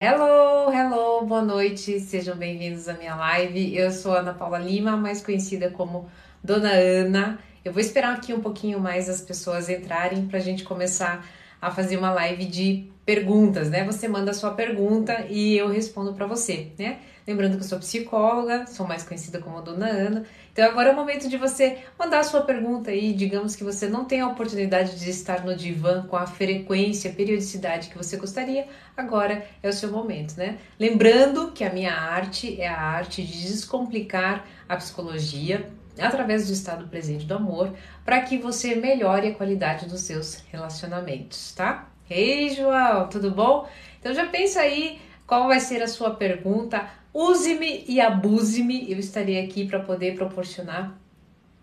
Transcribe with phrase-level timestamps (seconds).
[0.00, 3.76] Hello, hello, boa noite, sejam bem-vindos à minha live.
[3.76, 6.08] Eu sou Ana Paula Lima, mais conhecida como
[6.42, 7.40] Dona Ana.
[7.64, 11.26] Eu vou esperar aqui um pouquinho mais as pessoas entrarem para a gente começar
[11.60, 13.84] a fazer uma live de perguntas, né?
[13.84, 17.00] Você manda a sua pergunta e eu respondo para você, né?
[17.28, 20.24] Lembrando que eu sou psicóloga, sou mais conhecida como Dona Ana.
[20.50, 23.12] Então agora é o momento de você mandar a sua pergunta aí.
[23.12, 27.90] Digamos que você não tem a oportunidade de estar no divã com a frequência, periodicidade
[27.90, 28.66] que você gostaria.
[28.96, 30.56] Agora é o seu momento, né?
[30.80, 35.68] Lembrando que a minha arte é a arte de descomplicar a psicologia
[36.00, 37.74] através do estado presente do amor,
[38.06, 41.90] para que você melhore a qualidade dos seus relacionamentos, tá?
[42.08, 43.68] Ei, João, tudo bom?
[44.00, 46.88] Então já pensa aí qual vai ser a sua pergunta.
[47.12, 48.90] Use-me e abuse-me.
[48.90, 50.98] Eu estarei aqui para poder proporcionar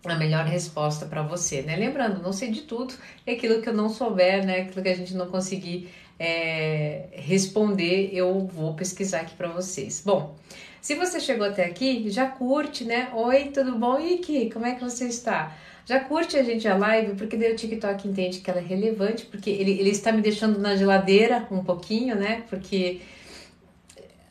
[0.04, 1.76] a melhor resposta para você, né?
[1.76, 2.94] Lembrando, não sei de tudo,
[3.26, 4.60] é aquilo que eu não souber, né?
[4.60, 10.02] Aquilo que a gente não conseguir é, responder, eu vou pesquisar aqui para vocês.
[10.04, 10.34] Bom,
[10.80, 13.10] se você chegou até aqui, já curte, né?
[13.12, 13.98] Oi, tudo bom?
[13.98, 15.56] E aqui, como é que você está?
[15.84, 19.24] Já curte a gente a live, porque daí o TikTok entende que ela é relevante,
[19.26, 22.44] porque ele, ele está me deixando na geladeira um pouquinho, né?
[22.48, 23.00] Porque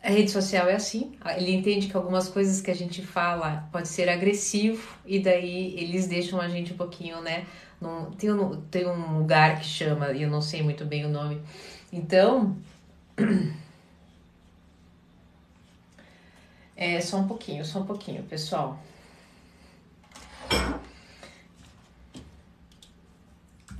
[0.05, 3.87] a rede social é assim, ele entende que algumas coisas que a gente fala pode
[3.87, 7.47] ser agressivo e daí eles deixam a gente um pouquinho, né?
[7.81, 11.09] Num, tem, um, tem um lugar que chama, e eu não sei muito bem o
[11.09, 11.41] nome.
[11.91, 12.55] Então,
[16.77, 18.79] é só um pouquinho, só um pouquinho, pessoal.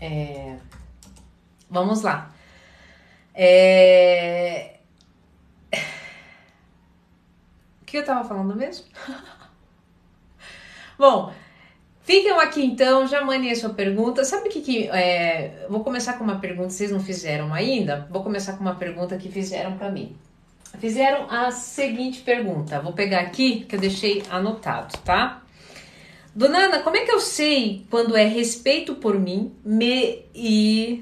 [0.02, 0.58] É,
[1.70, 2.34] vamos lá.
[3.32, 4.75] É,
[7.96, 8.86] que eu tava falando mesmo?
[11.00, 11.32] Bom,
[12.04, 14.26] ficam aqui então, já mandem a sua pergunta.
[14.26, 14.88] Sabe o que que.
[14.90, 18.08] É, vou começar com uma pergunta, vocês não fizeram ainda?
[18.10, 20.16] Vou começar com uma pergunta que fizeram para mim.
[20.78, 25.42] Fizeram a seguinte pergunta, vou pegar aqui que eu deixei anotado, tá?
[26.36, 31.02] Dona Ana, como é que eu sei quando é respeito por mim me e.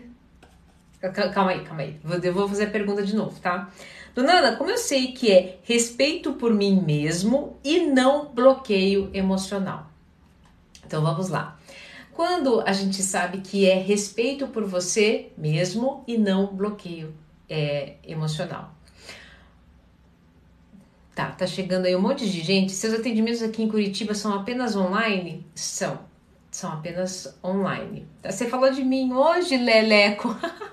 [1.34, 2.00] Calma aí, calma aí.
[2.22, 3.68] Eu vou fazer a pergunta de novo, tá?
[4.16, 9.90] Dona Ana, como eu sei que é respeito por mim mesmo e não bloqueio emocional?
[10.86, 11.58] Então vamos lá.
[12.14, 17.16] Quando a gente sabe que é respeito por você mesmo e não bloqueio
[17.50, 18.76] é, emocional.
[21.16, 22.72] Tá, tá chegando aí um monte de gente.
[22.72, 25.46] Seus atendimentos aqui em Curitiba são apenas online?
[25.56, 26.00] São,
[26.52, 28.08] são apenas online.
[28.24, 30.36] Você falou de mim hoje, Leleco.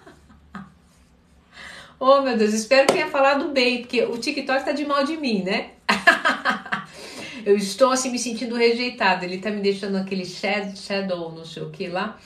[2.03, 5.19] Oh, meu Deus, espero que tenha falado bem, porque o TikTok tá de mal de
[5.19, 5.73] mim, né?
[7.45, 9.27] eu estou assim me sentindo rejeitada.
[9.27, 12.19] Ele tá me deixando aquele shadow, não sei o que lá.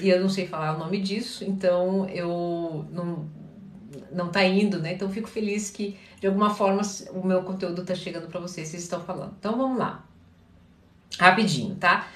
[0.00, 3.28] E eu não sei falar o nome disso, então eu não,
[4.10, 4.94] não tá indo, né?
[4.94, 8.82] Então fico feliz que de alguma forma o meu conteúdo tá chegando para vocês, vocês
[8.82, 9.36] estão falando.
[9.38, 10.04] Então vamos lá.
[11.16, 12.08] Rapidinho, tá?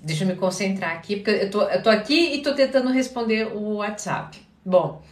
[0.00, 3.48] Deixa eu me concentrar aqui, porque eu tô, eu tô aqui e tô tentando responder
[3.54, 4.40] o WhatsApp.
[4.64, 5.02] Bom,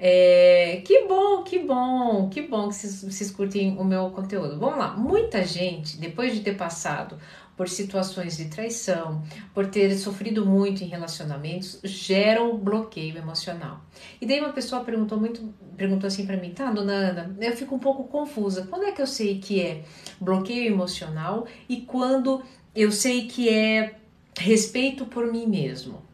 [0.00, 4.58] é, que bom, que bom, que bom que vocês, vocês curtem o meu conteúdo.
[4.58, 7.18] Vamos lá, muita gente, depois de ter passado
[7.56, 9.20] por situações de traição,
[9.52, 13.80] por ter sofrido muito em relacionamentos, geram bloqueio emocional.
[14.20, 17.74] E daí uma pessoa perguntou muito, perguntou assim para mim, tá, dona Ana, eu fico
[17.74, 18.68] um pouco confusa.
[18.70, 19.82] Quando é que eu sei que é
[20.20, 22.40] bloqueio emocional e quando
[22.76, 23.96] eu sei que é
[24.38, 26.07] respeito por mim mesmo?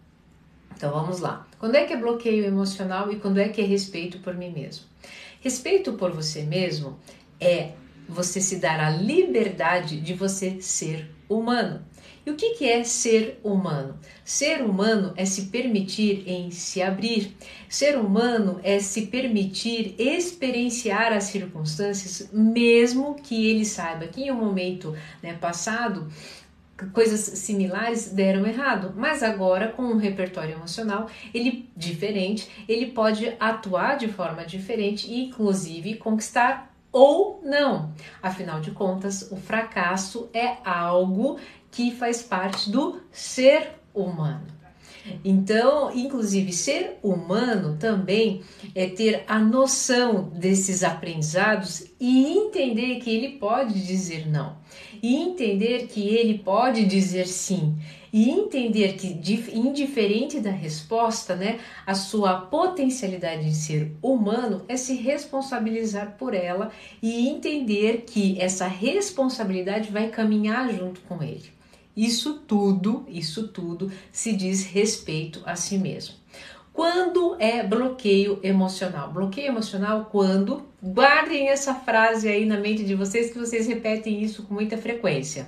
[0.84, 1.48] Então vamos lá.
[1.58, 4.84] Quando é que é bloqueio emocional e quando é que é respeito por mim mesmo?
[5.40, 6.98] Respeito por você mesmo
[7.40, 7.70] é
[8.06, 11.82] você se dar a liberdade de você ser humano.
[12.26, 13.98] E o que, que é ser humano?
[14.22, 17.34] Ser humano é se permitir em se abrir.
[17.66, 24.36] Ser humano é se permitir experienciar as circunstâncias, mesmo que ele saiba que em um
[24.36, 26.08] momento né, passado
[26.92, 33.96] coisas similares deram errado, mas agora com um repertório emocional ele diferente, ele pode atuar
[33.96, 37.92] de forma diferente e inclusive conquistar ou não.
[38.22, 41.38] Afinal de contas, o fracasso é algo
[41.70, 44.53] que faz parte do ser humano.
[45.24, 48.42] Então, inclusive, ser humano também
[48.74, 54.56] é ter a noção desses aprendizados e entender que ele pode dizer não,
[55.02, 57.76] e entender que ele pode dizer sim,
[58.12, 59.08] e entender que,
[59.52, 66.70] indiferente da resposta, né, a sua potencialidade de ser humano é se responsabilizar por ela
[67.02, 71.53] e entender que essa responsabilidade vai caminhar junto com ele.
[71.96, 76.14] Isso tudo, isso tudo se diz respeito a si mesmo.
[76.72, 79.12] Quando é bloqueio emocional?
[79.12, 84.42] Bloqueio emocional quando guardem essa frase aí na mente de vocês que vocês repetem isso
[84.42, 85.46] com muita frequência.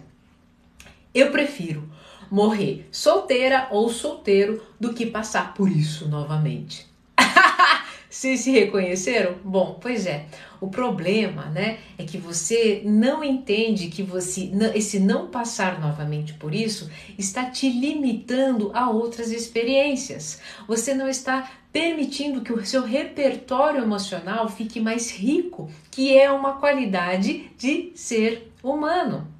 [1.13, 1.91] Eu prefiro
[2.31, 6.87] morrer solteira ou solteiro do que passar por isso novamente.
[8.09, 9.35] Vocês se reconheceram?
[9.45, 10.27] Bom, pois é.
[10.61, 16.55] O problema, né, é que você não entende que você esse não passar novamente por
[16.55, 20.41] isso está te limitando a outras experiências.
[20.67, 26.55] Você não está permitindo que o seu repertório emocional fique mais rico, que é uma
[26.55, 29.36] qualidade de ser humano.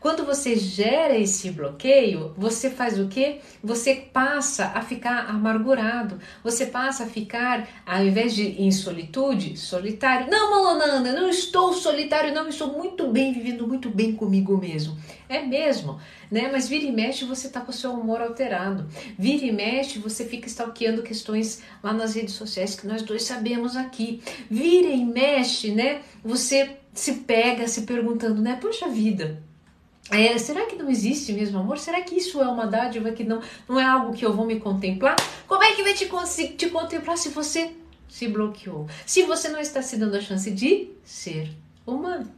[0.00, 3.40] Quando você gera esse bloqueio, você faz o quê?
[3.62, 10.30] Você passa a ficar amargurado, você passa a ficar, ao invés de em solitude, solitário.
[10.30, 14.96] Não, Malonanda, não estou solitário, não, estou muito bem, vivendo muito bem comigo mesmo.
[15.28, 16.00] É mesmo,
[16.30, 16.48] né?
[16.50, 18.88] Mas vira e mexe, você tá com o seu humor alterado.
[19.18, 23.76] Vira e mexe, você fica stalkeando questões lá nas redes sociais que nós dois sabemos
[23.76, 24.22] aqui.
[24.50, 26.00] Vira e mexe, né?
[26.24, 28.58] Você se pega se perguntando, né?
[28.60, 29.42] Poxa vida,
[30.10, 31.78] é, será que não existe mesmo amor?
[31.78, 34.58] Será que isso é uma dádiva que não, não é algo que eu vou me
[34.58, 35.16] contemplar?
[35.46, 36.08] Como é que vai te,
[36.56, 37.72] te contemplar se você
[38.08, 38.88] se bloqueou?
[39.06, 41.50] Se você não está se dando a chance de ser
[41.86, 42.28] humano?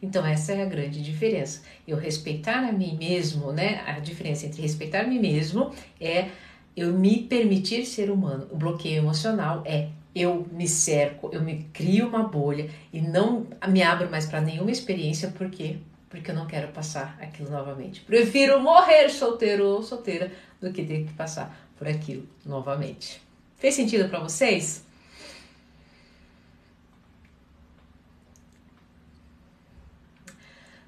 [0.00, 1.62] Então essa é a grande diferença.
[1.86, 3.82] Eu respeitar a mim mesmo, né?
[3.86, 6.28] A diferença entre respeitar a mim mesmo é
[6.76, 8.46] eu me permitir ser humano.
[8.50, 13.82] O bloqueio emocional é eu me cerco, eu me crio uma bolha e não me
[13.82, 15.76] abro mais para nenhuma experiência porque
[16.12, 18.02] porque eu não quero passar aquilo novamente.
[18.02, 20.30] Prefiro morrer solteiro ou solteira
[20.60, 23.22] do que ter que passar por aquilo novamente.
[23.56, 24.84] Fez sentido para vocês?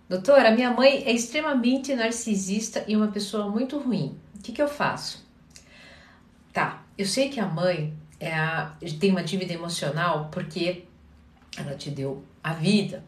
[0.07, 4.21] Doutora, minha mãe é extremamente narcisista e uma pessoa muito ruim.
[4.39, 5.27] O que, que eu faço?
[6.53, 10.85] Tá, eu sei que a mãe é a, tem uma dívida emocional porque
[11.57, 13.03] ela te deu a vida,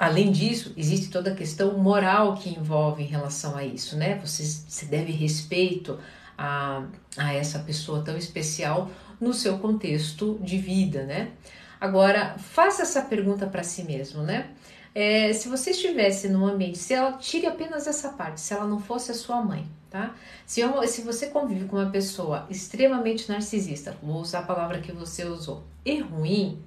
[0.00, 4.18] Além disso, existe toda a questão moral que envolve em relação a isso, né?
[4.24, 5.98] Você, você deve respeito
[6.38, 6.86] a,
[7.18, 11.32] a essa pessoa tão especial no seu contexto de vida, né?
[11.78, 14.48] Agora, faça essa pergunta para si mesmo, né?
[14.94, 18.80] É, se você estivesse num ambiente, se ela tire apenas essa parte, se ela não
[18.80, 20.14] fosse a sua mãe, tá?
[20.46, 24.92] Se, eu, se você convive com uma pessoa extremamente narcisista, vou usar a palavra que
[24.92, 26.58] você usou, e ruim,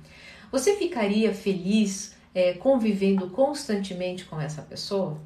[0.51, 5.19] você ficaria feliz é, convivendo constantemente com essa pessoa?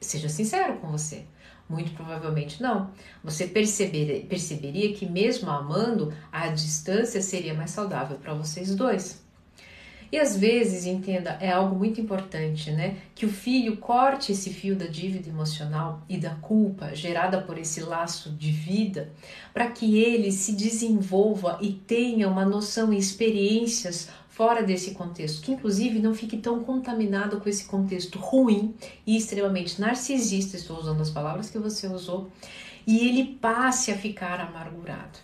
[0.00, 1.24] Seja sincero com você.
[1.68, 2.90] Muito provavelmente não.
[3.24, 9.24] Você perceber, perceberia que, mesmo amando, a distância seria mais saudável para vocês dois.
[10.10, 12.98] E às vezes, entenda, é algo muito importante, né?
[13.14, 17.80] Que o filho corte esse fio da dívida emocional e da culpa gerada por esse
[17.80, 19.12] laço de vida,
[19.52, 25.52] para que ele se desenvolva e tenha uma noção e experiências fora desse contexto, que
[25.52, 28.74] inclusive não fique tão contaminado com esse contexto ruim
[29.06, 32.30] e extremamente narcisista, estou usando as palavras que você usou,
[32.86, 35.18] e ele passe a ficar amargurado.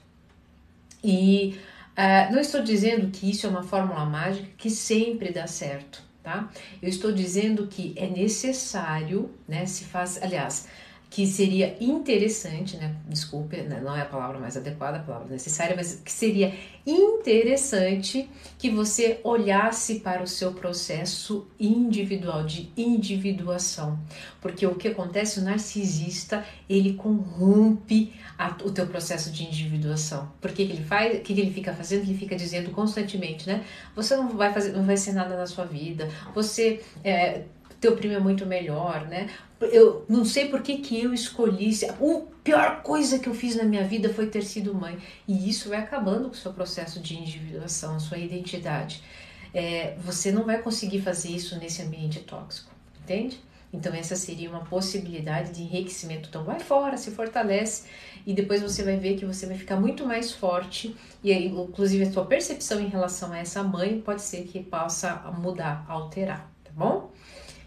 [1.05, 1.59] E
[1.91, 6.49] uh, não estou dizendo que isso é uma fórmula mágica que sempre dá certo, tá?
[6.81, 9.67] Eu estou dizendo que é necessário, né?
[9.67, 10.69] Se faz, aliás,
[11.13, 12.97] que seria interessante, né?
[13.07, 16.55] Desculpe, né, não é a palavra mais adequada, a palavra necessária, mas que seria
[16.87, 23.99] interessante que você olhasse para o seu processo individual de individuação,
[24.41, 30.33] porque o que acontece o narcisista ele corrompe a, o teu processo de individuação.
[30.41, 31.19] Porque que ele faz?
[31.19, 32.05] O que, que ele fica fazendo?
[32.05, 33.65] Ele fica dizendo constantemente, né?
[33.95, 36.09] Você não vai fazer, não vai ser nada na sua vida.
[36.35, 37.43] Você é,
[37.83, 39.29] teu primo é muito melhor, né?
[39.61, 41.71] Eu não sei por que, que eu escolhi.
[41.85, 41.93] A
[42.45, 44.97] pior coisa que eu fiz na minha vida foi ter sido mãe.
[45.27, 49.03] E isso vai acabando com o seu processo de individuação, sua identidade.
[49.53, 52.71] É, você não vai conseguir fazer isso nesse ambiente tóxico,
[53.03, 53.41] entende?
[53.73, 56.29] Então, essa seria uma possibilidade de enriquecimento.
[56.29, 57.89] Então, vai fora, se fortalece
[58.25, 60.95] e depois você vai ver que você vai ficar muito mais forte.
[61.23, 65.17] E aí, inclusive, a sua percepção em relação a essa mãe pode ser que possa
[65.39, 67.12] mudar, alterar, tá bom?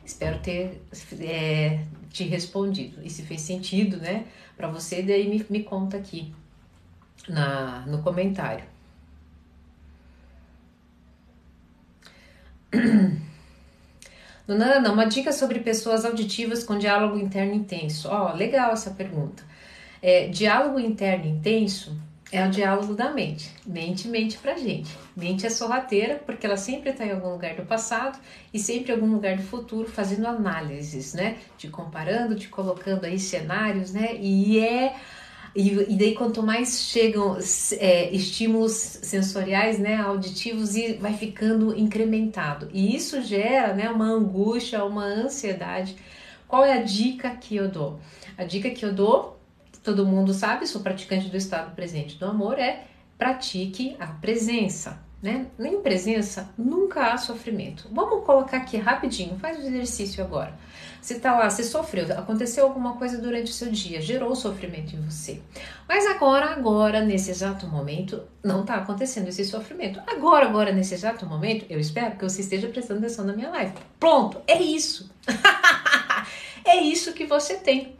[0.05, 0.81] Espero ter
[1.19, 1.79] é,
[2.11, 3.01] te respondido.
[3.03, 6.33] E se fez sentido, né, para você, daí me, me conta aqui
[7.27, 8.63] na, no comentário.
[14.47, 18.07] Dona Ana, uma dica sobre pessoas auditivas com diálogo interno intenso.
[18.09, 19.43] Ó, oh, legal essa pergunta.
[20.01, 21.99] É, diálogo interno intenso
[22.31, 23.51] é o diálogo da mente.
[23.65, 24.95] Mente mente pra gente.
[25.15, 28.19] Mente é sorrateira porque ela sempre está em algum lugar do passado
[28.53, 31.37] e sempre em algum lugar do futuro fazendo análises, né?
[31.57, 34.15] Te comparando, te colocando aí cenários, né?
[34.19, 34.95] E é
[35.55, 37.37] E, e daí, quanto mais chegam
[37.79, 42.67] é, estímulos sensoriais, né, auditivos, e vai ficando incrementado.
[42.73, 45.95] E isso gera né, uma angústia, uma ansiedade.
[46.45, 48.01] Qual é a dica que eu dou?
[48.37, 49.39] A dica que eu dou,
[49.81, 52.83] todo mundo sabe, sou praticante do estado presente do amor, é
[53.17, 55.03] pratique a presença.
[55.21, 55.47] Né?
[55.59, 57.89] Em presença nunca há sofrimento.
[57.91, 60.55] Vamos colocar aqui rapidinho, faz o exercício agora.
[61.01, 65.01] Você tá lá, você sofreu, aconteceu alguma coisa durante o seu dia, gerou sofrimento em
[65.01, 65.41] você.
[65.87, 69.99] Mas agora, agora, nesse exato momento, não está acontecendo esse sofrimento.
[70.05, 73.73] Agora, agora, nesse exato momento, eu espero que você esteja prestando atenção na minha live.
[73.99, 75.09] Pronto, é isso.
[76.65, 77.95] é isso que você tem.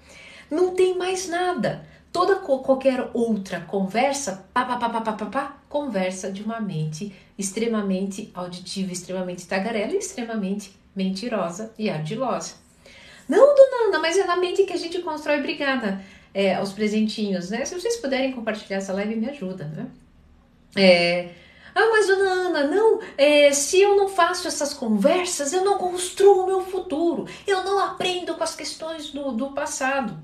[0.50, 5.58] Não tem mais nada toda qualquer outra conversa, pá, pá, pá, pá, pá, pá, pá,
[5.68, 12.54] conversa de uma mente extremamente auditiva, extremamente tagarela e extremamente mentirosa e ardilosa.
[13.28, 16.02] Não, dona mas é na mente que a gente constrói brigada
[16.34, 17.66] é, aos presentinhos, né?
[17.66, 19.88] Se vocês puderem compartilhar essa live, me ajuda, né?
[20.78, 21.32] É,
[21.76, 26.44] ah, mas dona Ana, não, é, se eu não faço essas conversas, eu não construo
[26.44, 30.18] o meu futuro, eu não aprendo com as questões do, do passado.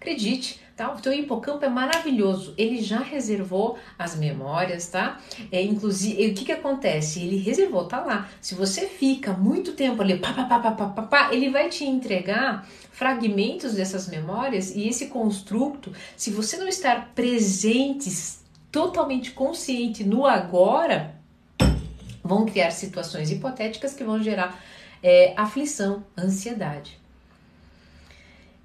[0.00, 0.92] Acredite, tá?
[0.92, 2.54] O teu hipocampo é maravilhoso.
[2.58, 5.20] Ele já reservou as memórias, tá?
[5.52, 7.20] É, inclusive, o que que acontece?
[7.20, 8.28] Ele reservou, tá lá.
[8.40, 11.84] Se você fica muito tempo ali, pá, pá, pá, pá, pá, pá, ele vai te
[11.84, 18.10] entregar fragmentos dessas memórias e esse construto, se você não estar presente,
[18.70, 21.14] totalmente consciente no agora,
[22.24, 24.60] vão criar situações hipotéticas que vão gerar
[25.02, 27.00] é, aflição, ansiedade.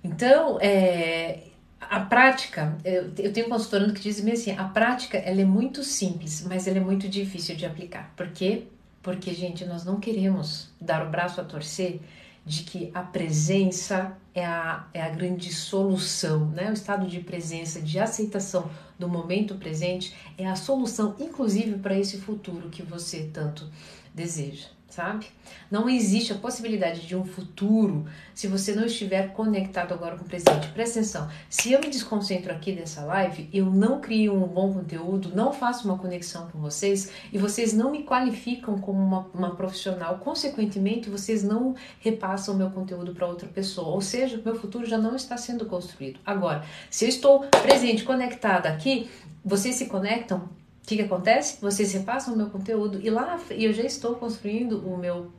[0.03, 1.46] Então, é,
[1.79, 5.83] a prática, eu, eu tenho um consultorando que diz assim, a prática ela é muito
[5.83, 8.13] simples, mas ela é muito difícil de aplicar.
[8.15, 8.63] Por quê?
[9.01, 12.01] Porque, gente, nós não queremos dar o braço a torcer
[12.45, 16.69] de que a presença é a, é a grande solução, né?
[16.69, 22.17] O estado de presença, de aceitação do momento presente é a solução, inclusive, para esse
[22.17, 23.69] futuro que você tanto
[24.13, 25.27] deseja sabe?
[25.69, 30.27] Não existe a possibilidade de um futuro se você não estiver conectado agora com o
[30.27, 30.69] presente.
[30.69, 35.35] Presta atenção, se eu me desconcentro aqui dessa live, eu não crio um bom conteúdo,
[35.35, 40.17] não faço uma conexão com vocês e vocês não me qualificam como uma, uma profissional,
[40.17, 44.97] consequentemente, vocês não repassam o meu conteúdo para outra pessoa, ou seja, meu futuro já
[44.97, 46.19] não está sendo construído.
[46.25, 49.07] Agora, se eu estou presente, conectada aqui,
[49.45, 50.49] vocês se conectam
[50.87, 51.59] que, que acontece?
[51.59, 55.29] Vocês repassam o meu conteúdo e lá eu já estou construindo o meu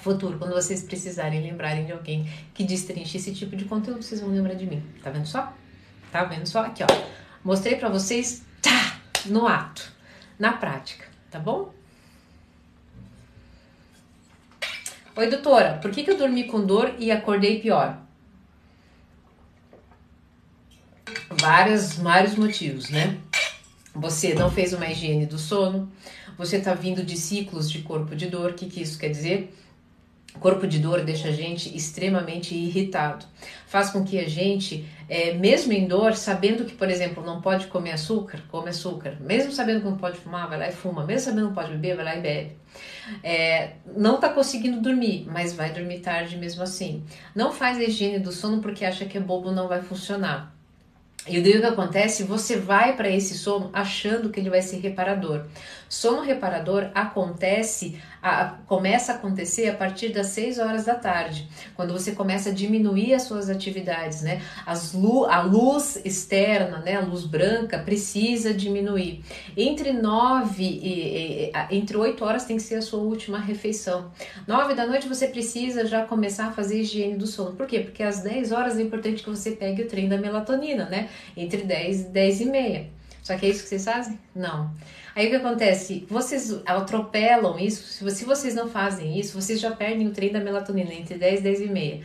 [0.00, 0.36] futuro.
[0.40, 4.54] Quando vocês precisarem lembrarem de alguém que destrinche esse tipo de conteúdo, vocês vão lembrar
[4.54, 4.82] de mim.
[5.00, 5.54] Tá vendo só?
[6.10, 6.64] Tá vendo só?
[6.64, 6.86] Aqui, ó.
[7.44, 9.88] Mostrei para vocês, tá, no ato,
[10.36, 11.72] na prática, tá bom?
[15.14, 17.98] Oi, doutora, por que, que eu dormi com dor e acordei pior?
[21.30, 23.20] Vários, vários motivos, né?
[23.94, 25.90] Você não fez uma higiene do sono,
[26.36, 28.50] você está vindo de ciclos de corpo de dor.
[28.50, 29.54] O que, que isso quer dizer?
[30.40, 33.26] Corpo de dor deixa a gente extremamente irritado.
[33.66, 37.66] Faz com que a gente, é, mesmo em dor, sabendo que, por exemplo, não pode
[37.66, 39.18] comer açúcar, come açúcar.
[39.20, 41.04] Mesmo sabendo que não pode fumar, vai lá e fuma.
[41.04, 42.56] Mesmo sabendo que não pode beber, vai lá e bebe.
[43.22, 47.04] É, não está conseguindo dormir, mas vai dormir tarde mesmo assim.
[47.34, 50.56] Não faz a higiene do sono porque acha que é bobo, não vai funcionar.
[51.26, 52.24] E daí o que acontece?
[52.24, 55.44] Você vai para esse sono achando que ele vai ser reparador.
[55.92, 61.46] Sono reparador acontece, a, começa a acontecer a partir das 6 horas da tarde,
[61.76, 64.40] quando você começa a diminuir as suas atividades, né?
[64.64, 66.96] As lu, a luz externa, né?
[66.96, 69.22] A luz branca precisa diminuir.
[69.54, 74.10] Entre 9 e, e, entre 8 horas tem que ser a sua última refeição.
[74.46, 77.54] 9 da noite você precisa já começar a fazer higiene do sono.
[77.54, 77.80] Por quê?
[77.80, 81.10] Porque às 10 horas é importante que você pegue o trem da melatonina, né?
[81.36, 83.01] Entre 10 e 10 e meia.
[83.22, 84.18] Só que é isso que vocês fazem?
[84.34, 84.70] Não.
[85.14, 86.06] Aí o que acontece?
[86.10, 88.04] Vocês atropelam isso.
[88.04, 91.42] Se vocês não fazem isso, vocês já perdem o trem da melatonina entre 10 e
[91.42, 92.00] 10 e meia.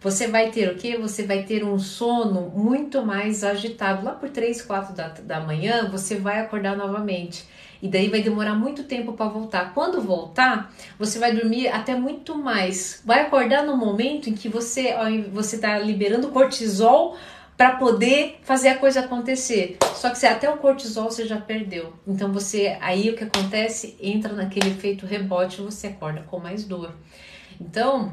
[0.00, 0.96] Você vai ter o que?
[0.96, 4.04] Você vai ter um sono muito mais agitado.
[4.04, 7.46] Lá por 3, 4 da, da manhã, você vai acordar novamente.
[7.80, 9.74] E daí vai demorar muito tempo para voltar.
[9.74, 13.02] Quando voltar, você vai dormir até muito mais.
[13.04, 14.94] Vai acordar no momento em que você
[15.32, 17.16] você está liberando cortisol
[17.56, 19.76] para poder fazer a coisa acontecer.
[19.94, 21.92] Só que você, até o cortisol você já perdeu.
[22.06, 26.64] Então você aí o que acontece entra naquele efeito rebote e você acorda com mais
[26.64, 26.94] dor.
[27.60, 28.12] Então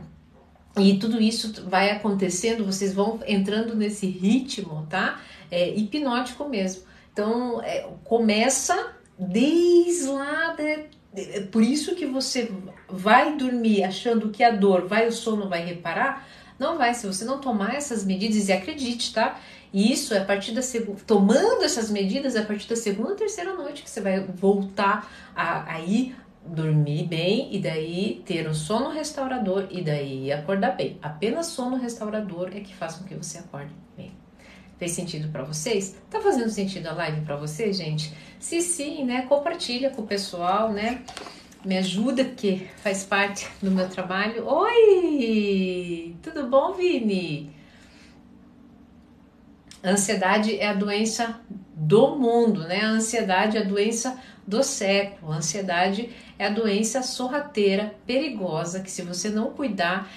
[0.77, 5.19] e tudo isso vai acontecendo, vocês vão entrando nesse ritmo, tá?
[5.49, 6.83] É hipnótico mesmo.
[7.11, 12.51] Então é, começa desde lá de, é por isso que você
[12.87, 16.27] vai dormir achando que a dor vai, o sono vai reparar,
[16.59, 19.39] não vai, se você não tomar essas medidas, e acredite, tá?
[19.71, 23.11] E isso é a partir da segunda, tomando essas medidas, é a partir da segunda
[23.11, 28.47] ou terceira noite que você vai voltar a, a ir dormir bem e daí ter
[28.47, 30.97] um sono restaurador e daí acordar bem.
[31.01, 34.11] Apenas sono restaurador é que faz com que você acorde bem.
[34.77, 35.97] Fez sentido para vocês?
[36.09, 38.13] Tá fazendo sentido a live para vocês, gente?
[38.39, 39.23] Se sim, né?
[39.23, 41.03] Compartilha com o pessoal, né?
[41.63, 44.47] Me ajuda porque faz parte do meu trabalho.
[44.47, 46.15] Oi!
[46.23, 47.53] Tudo bom, Vini?
[49.83, 51.41] A ansiedade é a doença
[51.75, 52.81] do mundo, né?
[52.81, 55.33] A ansiedade é a doença do século.
[55.33, 60.09] A ansiedade é a doença sorrateira, perigosa, que se você não cuidar,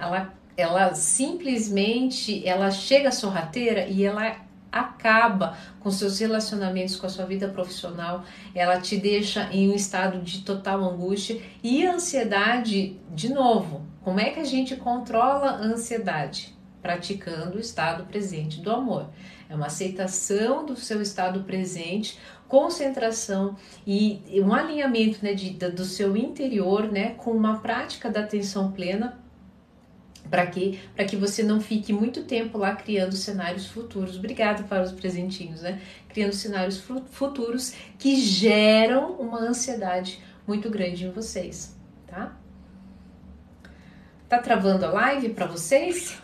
[0.00, 4.36] ela, ela simplesmente ela chega sorrateira e ela
[4.72, 8.24] acaba com seus relacionamentos, com a sua vida profissional,
[8.54, 14.30] ela te deixa em um estado de total angústia e ansiedade, de novo, como é
[14.30, 16.56] que a gente controla a ansiedade?
[16.80, 19.10] Praticando o estado presente do amor.
[19.48, 26.16] É uma aceitação do seu estado presente, concentração e um alinhamento né, de, do seu
[26.16, 29.21] interior né, com uma prática da atenção plena
[30.32, 34.16] para que para que você não fique muito tempo lá criando cenários futuros.
[34.16, 35.78] Obrigada para os presentinhos, né?
[36.08, 42.34] Criando cenários futuros que geram uma ansiedade muito grande em vocês, tá?
[44.26, 46.18] Tá travando a live para vocês?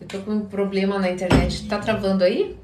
[0.00, 1.66] Eu tô com um problema na internet.
[1.66, 2.63] Tá travando aí?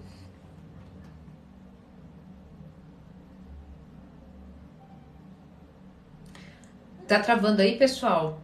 [7.10, 8.40] Tá travando aí, pessoal?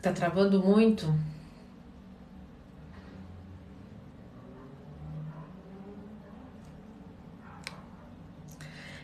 [0.00, 1.04] Tá travando muito?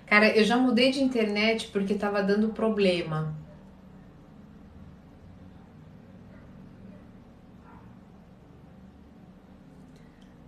[0.06, 3.34] Cara, eu já mudei de internet porque tava dando problema.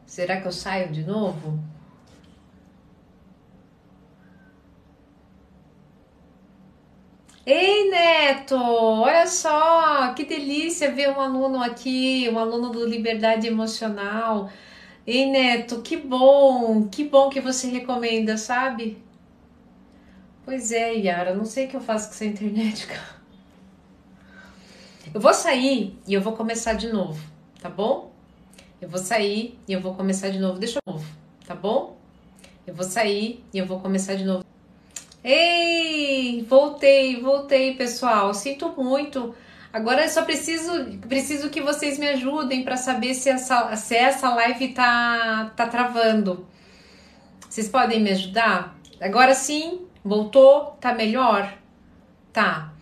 [0.07, 1.59] Será que eu saio de novo?
[7.53, 14.49] Ei, Neto, olha só, que delícia ver um aluno aqui, um aluno do Liberdade Emocional.
[15.05, 19.03] Ei, Neto, que bom, que bom que você recomenda, sabe?
[20.45, 23.21] Pois é, Yara, não sei o que eu faço com essa internet, cara.
[25.13, 27.21] Eu vou sair e eu vou começar de novo,
[27.61, 28.13] tá bom?
[28.81, 30.61] Eu vou sair e eu vou começar de novo.
[30.61, 31.07] Deixa eu novo,
[31.45, 31.97] tá bom?
[32.65, 34.45] Eu vou sair e eu vou começar de novo.
[35.25, 35.80] Ei,
[36.43, 38.33] voltei, voltei, pessoal.
[38.33, 39.35] Sinto muito.
[39.73, 44.35] Agora eu só preciso, preciso que vocês me ajudem para saber se essa, se essa
[44.35, 46.47] live tá, tá travando.
[47.49, 48.77] Vocês podem me ajudar?
[49.01, 51.53] Agora sim, voltou, tá melhor?
[52.33, 52.73] Tá.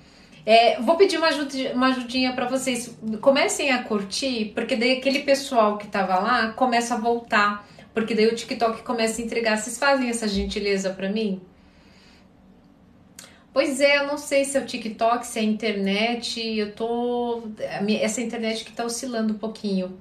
[0.47, 2.97] É, vou pedir uma, ajudinha, uma ajudinha para vocês.
[3.21, 8.27] Comecem a curtir, porque daí aquele pessoal que tava lá começa a voltar, porque daí
[8.29, 9.59] o TikTok começa a entregar.
[9.59, 11.43] Vocês fazem essa gentileza para mim?
[13.59, 17.43] Pois é, eu não sei se é o TikTok, se é a internet, eu tô.
[18.01, 19.99] Essa internet que tá oscilando um pouquinho.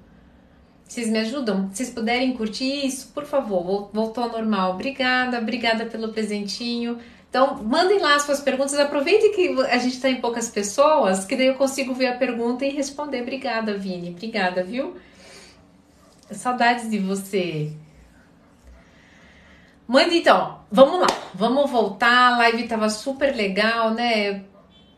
[0.88, 1.68] Vocês me ajudam?
[1.72, 4.74] Se vocês puderem curtir isso, por favor, voltou ao normal.
[4.74, 7.00] Obrigada, obrigada pelo presentinho.
[7.32, 8.76] Então, mandem lá as suas perguntas.
[8.76, 12.64] Aproveitem que a gente está em poucas pessoas, que daí eu consigo ver a pergunta
[12.64, 13.24] e responder.
[13.24, 14.12] Obrigada, Vini.
[14.12, 14.98] Obrigada, viu?
[16.30, 17.74] Saudades de você.
[19.88, 22.34] Manda então, vamos lá, vamos voltar.
[22.34, 24.44] A live tava super legal, né?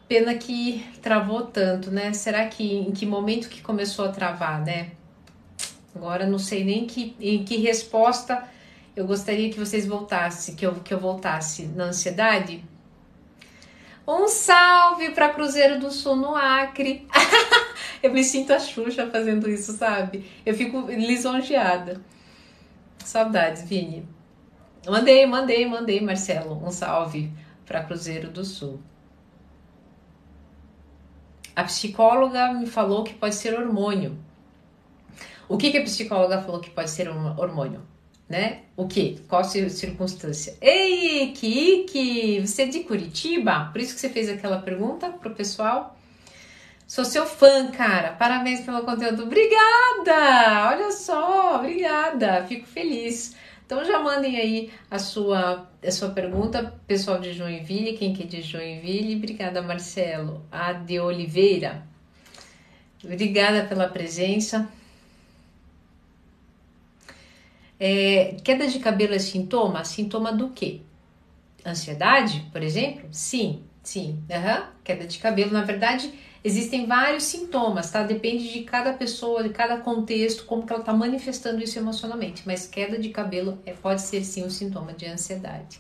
[0.08, 2.12] Pena que travou tanto, né?
[2.12, 4.93] Será que em que momento que começou a travar, né?
[5.95, 8.43] Agora não sei nem que, em que resposta
[8.95, 12.63] eu gostaria que vocês voltassem, que eu, que eu voltasse na ansiedade.
[14.08, 17.08] Um salve para Cruzeiro do Sul no Acre.
[18.02, 20.25] eu me sinto a Xuxa fazendo isso, sabe?
[20.43, 22.02] Eu fico lisonjeada.
[23.06, 24.19] Saudades, Vini.
[24.86, 27.32] Mandei, mandei, mandei, Marcelo, um salve
[27.65, 28.80] para Cruzeiro do Sul.
[31.56, 34.18] A psicóloga me falou que pode ser hormônio.
[35.48, 37.82] O que, que a psicóloga falou que pode ser um hormônio?
[38.30, 38.62] Né?
[38.78, 39.20] O que?
[39.28, 40.56] Qual circunstância?
[40.62, 43.70] Ei, Kiki, você é de Curitiba?
[43.72, 45.98] Por isso que você fez aquela pergunta pro pessoal?
[46.88, 48.13] Sou seu fã, cara.
[48.13, 49.24] Parabéns pelo conteúdo.
[49.24, 50.70] Obrigada!
[50.70, 52.46] Olha só, obrigada.
[52.48, 53.36] Fico feliz.
[53.70, 58.26] Então já mandem aí a sua, a sua pergunta, pessoal de Joinville, quem que é
[58.26, 59.16] de Joinville.
[59.16, 60.44] Obrigada, Marcelo.
[60.52, 61.86] A de Oliveira.
[63.04, 64.68] Obrigada pela presença.
[67.80, 69.86] É, queda de cabelo é sintoma?
[69.86, 70.82] Sintoma do quê?
[71.64, 73.08] ansiedade, por exemplo?
[73.12, 74.24] Sim, sim.
[74.32, 74.64] Uhum.
[74.84, 76.12] Queda de cabelo, na verdade,
[76.43, 78.04] existem vários sintomas, tá?
[78.04, 82.43] Depende de cada pessoa, de cada contexto, como que ela está manifestando isso emocionalmente.
[82.45, 85.80] Mas queda de cabelo é, pode ser sim um sintoma de ansiedade.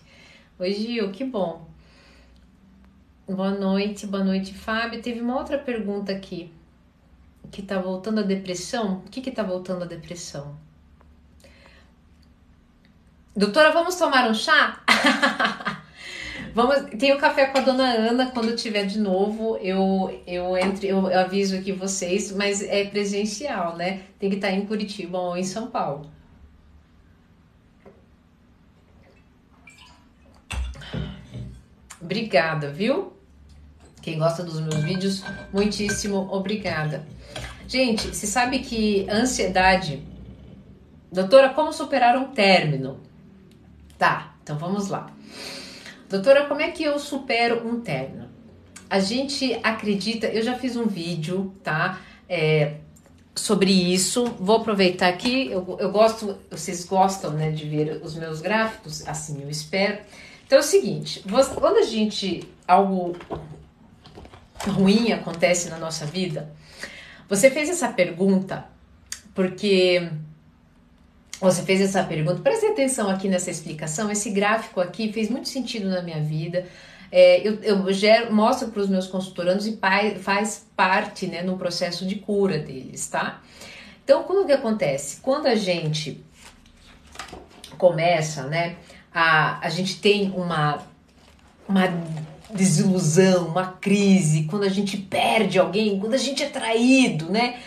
[0.57, 1.67] Oi, Gil, que bom.
[3.27, 5.01] Boa noite, boa noite, Fábio.
[5.01, 6.51] Teve uma outra pergunta aqui
[7.51, 9.03] que tá voltando a depressão.
[9.05, 10.57] O que que tá voltando a depressão?
[13.35, 14.81] Doutora, vamos tomar um chá?
[16.53, 19.57] vamos, tem o café com a dona Ana quando tiver de novo.
[19.57, 24.01] Eu eu entre eu, eu aviso aqui vocês, mas é presencial, né?
[24.19, 26.09] Tem que estar em Curitiba ou em São Paulo.
[32.01, 33.13] Obrigada, viu?
[34.01, 37.05] Quem gosta dos meus vídeos, muitíssimo obrigada.
[37.67, 40.01] Gente, você sabe que ansiedade.
[41.11, 42.99] Doutora, como superar um término?
[43.97, 45.11] Tá, então vamos lá.
[46.09, 48.27] Doutora, como é que eu supero um término?
[48.89, 52.01] A gente acredita, eu já fiz um vídeo, tá?
[52.27, 52.77] É,
[53.35, 54.25] sobre isso.
[54.39, 59.41] Vou aproveitar aqui, eu, eu gosto, vocês gostam né, de ver os meus gráficos, assim
[59.43, 59.99] eu espero.
[60.45, 61.23] Então é o seguinte,
[61.55, 63.15] quando a gente algo
[64.67, 66.51] ruim acontece na nossa vida,
[67.29, 68.65] você fez essa pergunta
[69.35, 70.09] porque
[71.39, 72.41] você fez essa pergunta.
[72.41, 74.11] Preste atenção aqui nessa explicação.
[74.11, 76.65] Esse gráfico aqui fez muito sentido na minha vida.
[77.11, 81.57] É, eu, eu gero, mostro para os meus consultorandos e pai, faz parte né, no
[81.57, 83.41] processo de cura deles, tá?
[84.03, 85.19] Então, quando que acontece?
[85.21, 86.23] Quando a gente
[87.77, 88.75] começa, né,
[89.13, 90.83] a, a gente tem uma,
[91.67, 91.87] uma
[92.53, 97.59] desilusão, uma crise, quando a gente perde alguém, quando a gente é traído, né?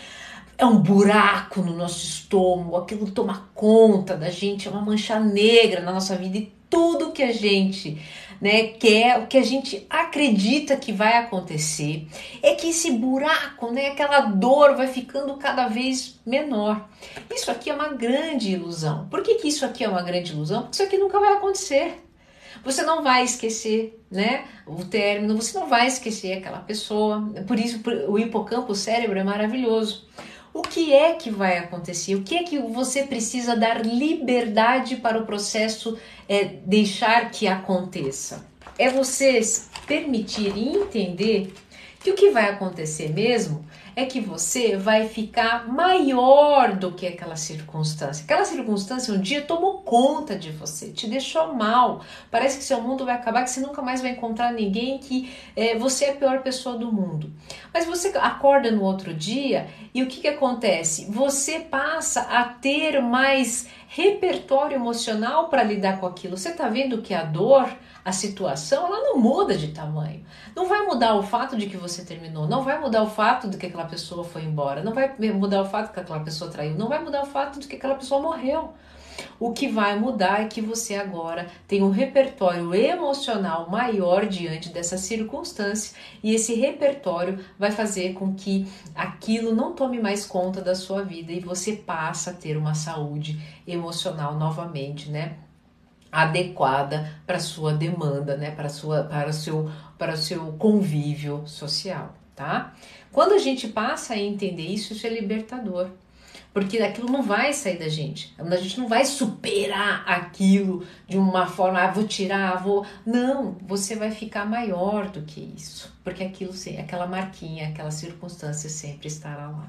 [0.63, 5.81] É um buraco no nosso estômago, aquilo toma conta da gente, é uma mancha negra
[5.81, 8.01] na nossa vida e tudo que a gente
[8.39, 12.07] né, quer, o que a gente acredita que vai acontecer,
[12.41, 16.87] é que esse buraco, né, aquela dor vai ficando cada vez menor.
[17.29, 19.09] Isso aqui é uma grande ilusão.
[19.09, 20.61] Por que, que isso aqui é uma grande ilusão?
[20.61, 22.01] Porque isso aqui nunca vai acontecer.
[22.63, 24.45] Você não vai esquecer, né?
[24.65, 27.21] O término, você não vai esquecer aquela pessoa.
[27.45, 30.07] Por isso, o hipocampo, o cérebro é maravilhoso.
[30.53, 32.13] O que é que vai acontecer?
[32.13, 35.97] O que é que você precisa dar liberdade para o processo
[36.29, 38.45] é, deixar que aconteça?
[38.77, 39.39] É você
[39.87, 41.53] permitir e entender
[41.99, 47.35] que o que vai acontecer mesmo é que você vai ficar maior do que aquela
[47.35, 48.23] circunstância.
[48.23, 52.01] Aquela circunstância um dia tomou conta de você, te deixou mal.
[52.31, 55.77] Parece que seu mundo vai acabar, que você nunca mais vai encontrar ninguém, que é,
[55.77, 57.31] você é a pior pessoa do mundo.
[57.73, 61.05] Mas você acorda no outro dia e o que, que acontece?
[61.11, 66.35] Você passa a ter mais repertório emocional para lidar com aquilo.
[66.35, 67.69] Você está vendo que a dor
[68.03, 70.25] a situação, ela não muda de tamanho.
[70.55, 73.57] Não vai mudar o fato de que você terminou, não vai mudar o fato de
[73.57, 76.75] que aquela pessoa foi embora, não vai mudar o fato de que aquela pessoa traiu,
[76.75, 78.73] não vai mudar o fato de que aquela pessoa morreu.
[79.39, 84.97] O que vai mudar é que você agora tem um repertório emocional maior diante dessa
[84.97, 91.03] circunstância e esse repertório vai fazer com que aquilo não tome mais conta da sua
[91.03, 95.37] vida e você passa a ter uma saúde emocional novamente, né?
[96.13, 102.73] Adequada para sua demanda, né, para sua para o seu para seu convívio social, tá?
[103.11, 105.89] Quando a gente passa a entender isso, isso é libertador.
[106.53, 108.31] Porque aquilo não vai sair da gente.
[108.37, 112.85] A gente não vai superar aquilo de uma forma, ah, vou tirar, vou.
[113.03, 115.91] Não, você vai ficar maior do que isso.
[116.03, 119.67] Porque aquilo, aquela marquinha, aquela circunstância sempre estará lá.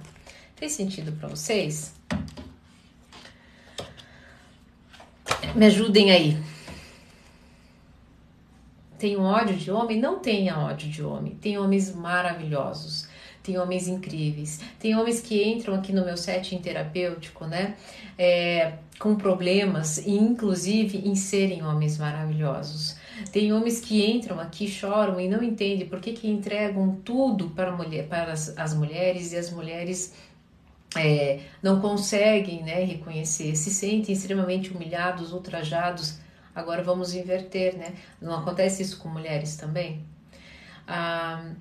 [0.57, 1.95] Fez sentido para vocês?
[5.55, 6.37] Me ajudem aí.
[8.99, 10.01] Tem ódio de homem?
[10.01, 11.35] Não tenha ódio de homem.
[11.35, 13.09] Tem homens maravilhosos.
[13.43, 14.61] Tem homens incríveis.
[14.79, 17.77] Tem homens que entram aqui no meu setting terapêutico, né?
[18.17, 22.97] É, com problemas, e inclusive em serem homens maravilhosos.
[23.31, 27.71] Tem homens que entram aqui, choram e não entendem por que, que entregam tudo para,
[27.73, 30.15] mulher, para as, as mulheres e as mulheres
[30.97, 36.19] é, não conseguem né, reconhecer, se sentem extremamente humilhados, ultrajados.
[36.55, 37.95] Agora vamos inverter, né?
[38.21, 40.05] Não acontece isso com mulheres também?
[40.87, 41.53] Ah,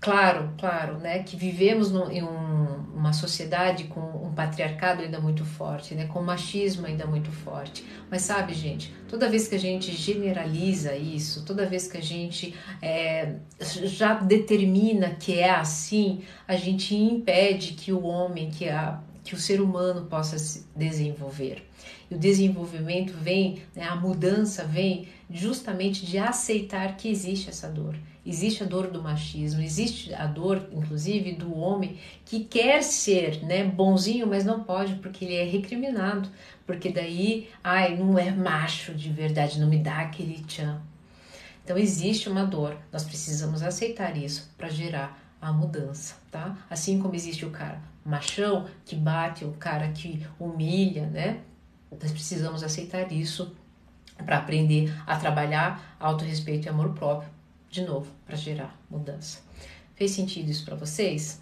[0.00, 1.22] claro, claro, né?
[1.22, 6.06] Que vivemos no, em um, uma sociedade com um patriarcado ainda muito forte, né?
[6.06, 7.84] Com machismo ainda muito forte.
[8.10, 12.54] Mas sabe, gente, toda vez que a gente generaliza isso, toda vez que a gente
[12.80, 19.34] é, já determina que é assim, a gente impede que o homem, que a que
[19.34, 21.68] o ser humano possa se desenvolver.
[22.08, 27.96] E o desenvolvimento vem, né, a mudança vem justamente de aceitar que existe essa dor.
[28.24, 33.64] Existe a dor do machismo, existe a dor, inclusive, do homem que quer ser né,
[33.64, 36.28] bonzinho, mas não pode porque ele é recriminado.
[36.64, 40.80] Porque daí, ai, não é macho de verdade, não me dá aquele tchan.
[41.64, 46.56] Então existe uma dor, nós precisamos aceitar isso para gerar a mudança, tá?
[46.70, 51.40] Assim como existe o cara machão que bate, o cara que humilha, né?
[51.90, 53.54] Nós precisamos aceitar isso
[54.24, 57.30] para aprender a trabalhar autorrespeito e amor próprio,
[57.70, 59.40] de novo, para gerar mudança.
[59.94, 61.40] Fez sentido isso para vocês?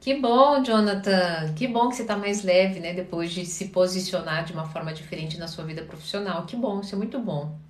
[0.00, 1.52] Que bom, Jonathan.
[1.54, 2.94] Que bom que você está mais leve, né?
[2.94, 6.46] Depois de se posicionar de uma forma diferente na sua vida profissional.
[6.46, 7.65] Que bom, isso é muito bom.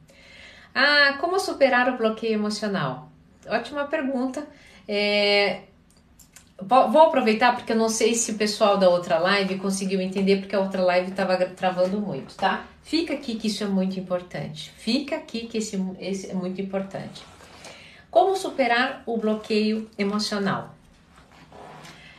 [0.79, 3.11] Ah, como superar o bloqueio emocional?
[3.49, 4.47] Ótima pergunta.
[4.87, 5.63] É,
[6.61, 10.55] vou aproveitar porque eu não sei se o pessoal da outra live conseguiu entender porque
[10.55, 12.67] a outra live estava travando muito, tá?
[12.83, 14.71] Fica aqui que isso é muito importante.
[14.77, 17.25] Fica aqui que esse, esse é muito importante.
[18.11, 20.75] Como superar o bloqueio emocional?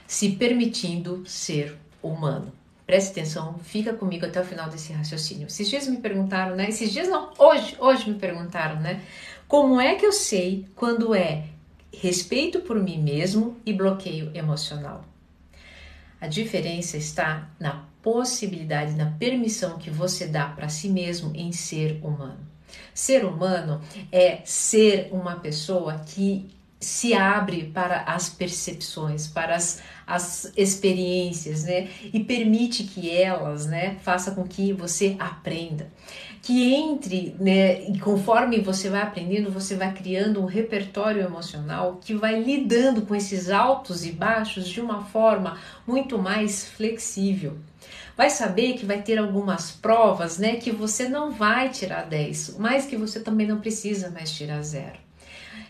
[0.08, 2.52] Se permitindo ser humano.
[2.88, 5.45] Preste atenção, fica comigo até o final desse raciocínio.
[5.45, 6.69] Esses dias me perguntaram, né?
[6.69, 9.04] Esses dias não, hoje, hoje me perguntaram, né?
[9.47, 11.43] Como é que eu sei quando é
[11.93, 15.04] respeito por mim mesmo e bloqueio emocional.
[16.19, 22.00] A diferença está na possibilidade, na permissão que você dá para si mesmo em ser
[22.04, 22.39] humano.
[22.93, 30.51] Ser humano é ser uma pessoa que se abre para as percepções, para as, as
[30.55, 31.89] experiências, né?
[32.13, 35.91] E permite que elas, né, faça com que você aprenda
[36.47, 42.13] que entre, né, e conforme você vai aprendendo, você vai criando um repertório emocional que
[42.13, 47.57] vai lidando com esses altos e baixos de uma forma muito mais flexível.
[48.15, 52.85] Vai saber que vai ter algumas provas, né, que você não vai tirar 10, mas
[52.85, 55.07] que você também não precisa mais tirar zero.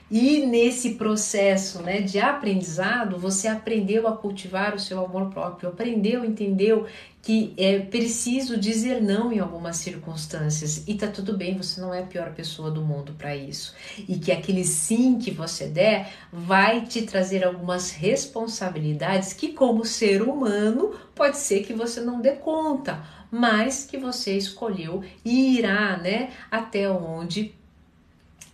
[0.09, 6.23] E nesse processo né, de aprendizado, você aprendeu a cultivar o seu amor próprio, aprendeu,
[6.23, 6.85] entendeu
[7.21, 11.99] que é preciso dizer não em algumas circunstâncias e tá tudo bem, você não é
[11.99, 13.75] a pior pessoa do mundo para isso.
[14.07, 20.21] E que aquele sim que você der vai te trazer algumas responsabilidades que, como ser
[20.21, 26.29] humano, pode ser que você não dê conta, mas que você escolheu e irá né,
[26.49, 27.56] até onde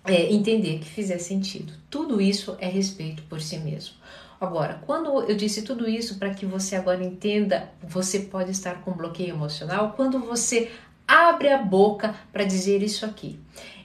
[0.06, 1.74] é, entender que fizer sentido.
[1.90, 3.96] Tudo isso é respeito por si mesmo.
[4.40, 8.92] Agora, quando eu disse tudo isso para que você agora entenda, você pode estar com
[8.92, 10.70] bloqueio emocional quando você
[11.08, 13.40] abre a boca para dizer isso aqui.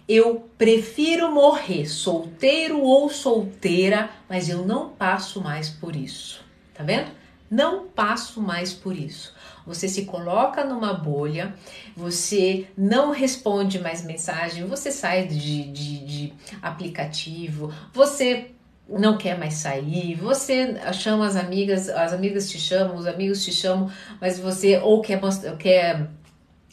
[0.09, 6.43] Eu prefiro morrer solteiro ou solteira, mas eu não passo mais por isso.
[6.75, 7.11] Tá vendo?
[7.51, 9.35] Não passo mais por isso.
[9.67, 11.55] Você se coloca numa bolha,
[11.97, 16.33] você não responde mais mensagem, você sai de, de, de
[16.63, 18.53] aplicativo, você
[18.89, 23.53] não quer mais sair, você chama as amigas, as amigas te chamam, os amigos te
[23.53, 25.21] chamam, mas você ou quer,
[25.59, 26.09] quer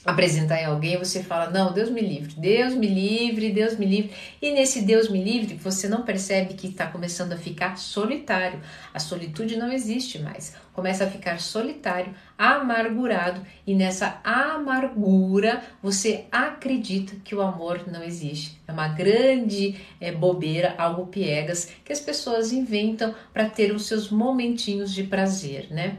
[0.06, 4.12] apresentar em alguém, você fala: Não, Deus me livre, Deus me livre, Deus me livre.
[4.42, 8.62] E nesse Deus me livre, você não percebe que está começando a ficar solitário.
[8.94, 10.56] A solitude não existe mais.
[10.72, 18.62] Começa a ficar solitário, amargurado, e nessa amargura você acredita que o amor não existe.
[18.68, 24.10] É uma grande é, bobeira, algo piegas que as pessoas inventam para ter os seus
[24.10, 25.98] momentinhos de prazer, né?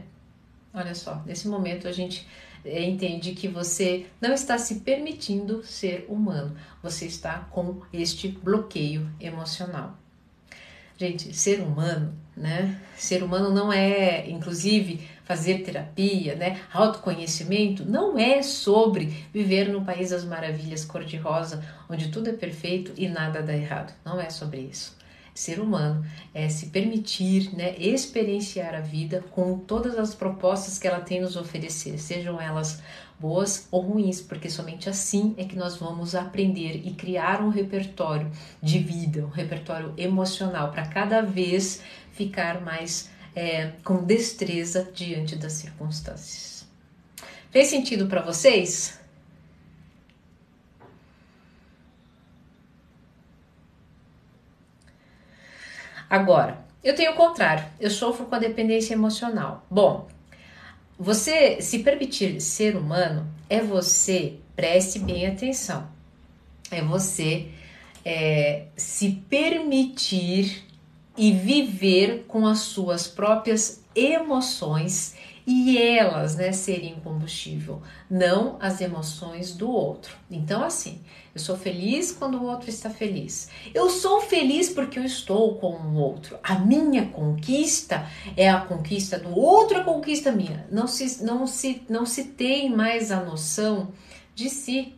[0.73, 2.27] Olha só, nesse momento a gente
[2.67, 9.97] entende que você não está se permitindo ser humano, você está com este bloqueio emocional.
[10.97, 12.81] Gente, ser humano, né?
[12.97, 16.59] Ser humano não é, inclusive, fazer terapia, né?
[16.73, 23.07] Autoconhecimento não é sobre viver no país das maravilhas cor-de-rosa, onde tudo é perfeito e
[23.07, 23.93] nada dá errado.
[24.03, 24.96] Não é sobre isso
[25.37, 30.99] ser humano é se permitir, né, experienciar a vida com todas as propostas que ela
[30.99, 32.81] tem nos oferecer, sejam elas
[33.19, 38.31] boas ou ruins, porque somente assim é que nós vamos aprender e criar um repertório
[38.63, 45.53] de vida, um repertório emocional para cada vez ficar mais é, com destreza diante das
[45.53, 46.67] circunstâncias.
[47.51, 48.99] Fez sentido para vocês?
[56.09, 59.65] Agora, eu tenho o contrário, eu sofro com a dependência emocional.
[59.69, 60.07] Bom,
[60.97, 65.87] você se permitir ser humano é você, preste bem atenção,
[66.71, 67.49] é você
[68.05, 70.63] é, se permitir
[71.17, 75.15] e viver com as suas próprias emoções
[75.49, 80.17] e elas, né, serem combustível, não as emoções do outro.
[80.29, 81.01] Então, assim,
[81.33, 83.49] eu sou feliz quando o outro está feliz.
[83.73, 86.37] Eu sou feliz porque eu estou com o outro.
[86.43, 88.05] A minha conquista
[88.35, 90.67] é a conquista do outro, a conquista minha.
[90.69, 93.93] Não se, não se, não se tem mais a noção
[94.35, 94.95] de si.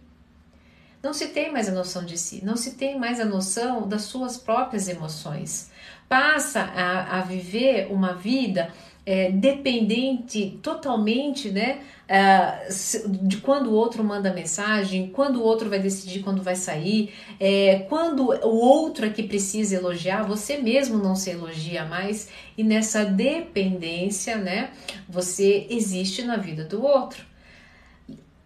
[1.04, 4.02] Não se tem mais a noção de si, não se tem mais a noção das
[4.02, 5.72] suas próprias emoções.
[6.10, 8.74] Passa a, a viver uma vida
[9.10, 15.80] é, dependente totalmente, né, uh, de quando o outro manda mensagem, quando o outro vai
[15.80, 21.16] decidir quando vai sair, é, quando o outro é que precisa elogiar, você mesmo não
[21.16, 24.70] se elogia mais e nessa dependência, né,
[25.10, 27.29] você existe na vida do outro.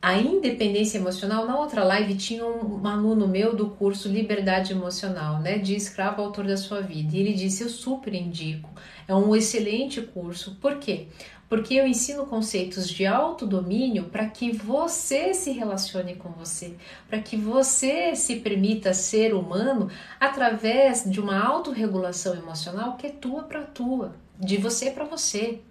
[0.04, 5.58] A independência emocional, na outra live tinha um, aluno meu do curso Liberdade Emocional, né,
[5.58, 8.70] de escravo autor da sua vida, e ele disse: Eu super indico
[9.08, 10.58] é um excelente curso.
[10.60, 11.08] Por quê?
[11.48, 16.74] Porque eu ensino conceitos de autodomínio para que você se relacione com você,
[17.08, 19.90] para que você se permita ser humano
[20.20, 25.62] através de uma autorregulação emocional que é tua para tua, de você para você.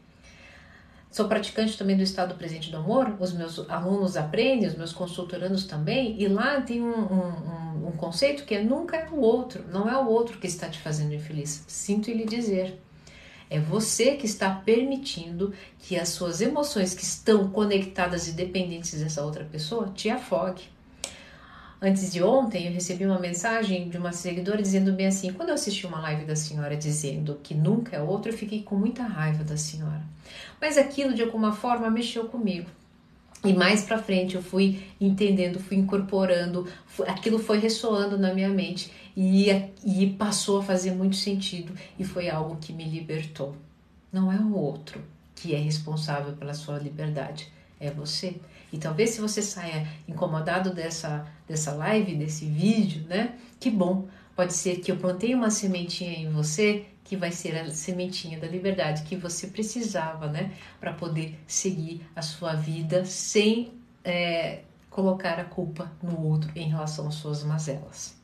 [1.12, 5.64] Sou praticante também do estado presente do amor, os meus alunos aprendem, os meus consultorandos
[5.64, 9.86] também, e lá tem um, um, um conceito que é nunca é o outro, não
[9.86, 11.64] é o outro que está te fazendo infeliz.
[11.68, 12.80] Sinto lhe dizer.
[13.50, 19.22] É você que está permitindo que as suas emoções que estão conectadas e dependentes dessa
[19.22, 20.62] outra pessoa te afogue.
[21.84, 25.56] Antes de ontem, eu recebi uma mensagem de uma seguidora dizendo bem assim: quando eu
[25.56, 29.42] assisti uma live da senhora dizendo que nunca é outro, eu fiquei com muita raiva
[29.42, 30.00] da senhora.
[30.60, 32.70] Mas aquilo de alguma forma mexeu comigo.
[33.44, 36.68] E mais para frente eu fui entendendo, fui incorporando,
[37.08, 39.48] aquilo foi ressoando na minha mente e,
[39.84, 43.56] e passou a fazer muito sentido e foi algo que me libertou.
[44.12, 45.02] Não é o outro
[45.34, 47.48] que é responsável pela sua liberdade,
[47.80, 48.36] é você.
[48.72, 53.36] E talvez se você saia incomodado dessa, dessa live, desse vídeo, né?
[53.60, 54.08] Que bom.
[54.34, 58.46] Pode ser que eu plantei uma sementinha em você que vai ser a sementinha da
[58.46, 60.52] liberdade que você precisava, né?
[60.80, 67.08] Para poder seguir a sua vida sem é, colocar a culpa no outro em relação
[67.08, 68.21] às suas mazelas.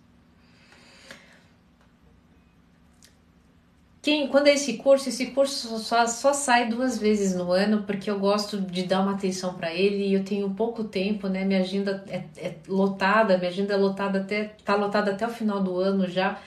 [4.01, 8.09] Quem, quando é esse curso, esse curso só, só sai duas vezes no ano, porque
[8.09, 11.45] eu gosto de dar uma atenção para ele e eu tenho pouco tempo, né?
[11.45, 15.61] Minha agenda é, é lotada, minha agenda é lotada até, tá lotada até o final
[15.61, 16.39] do ano já.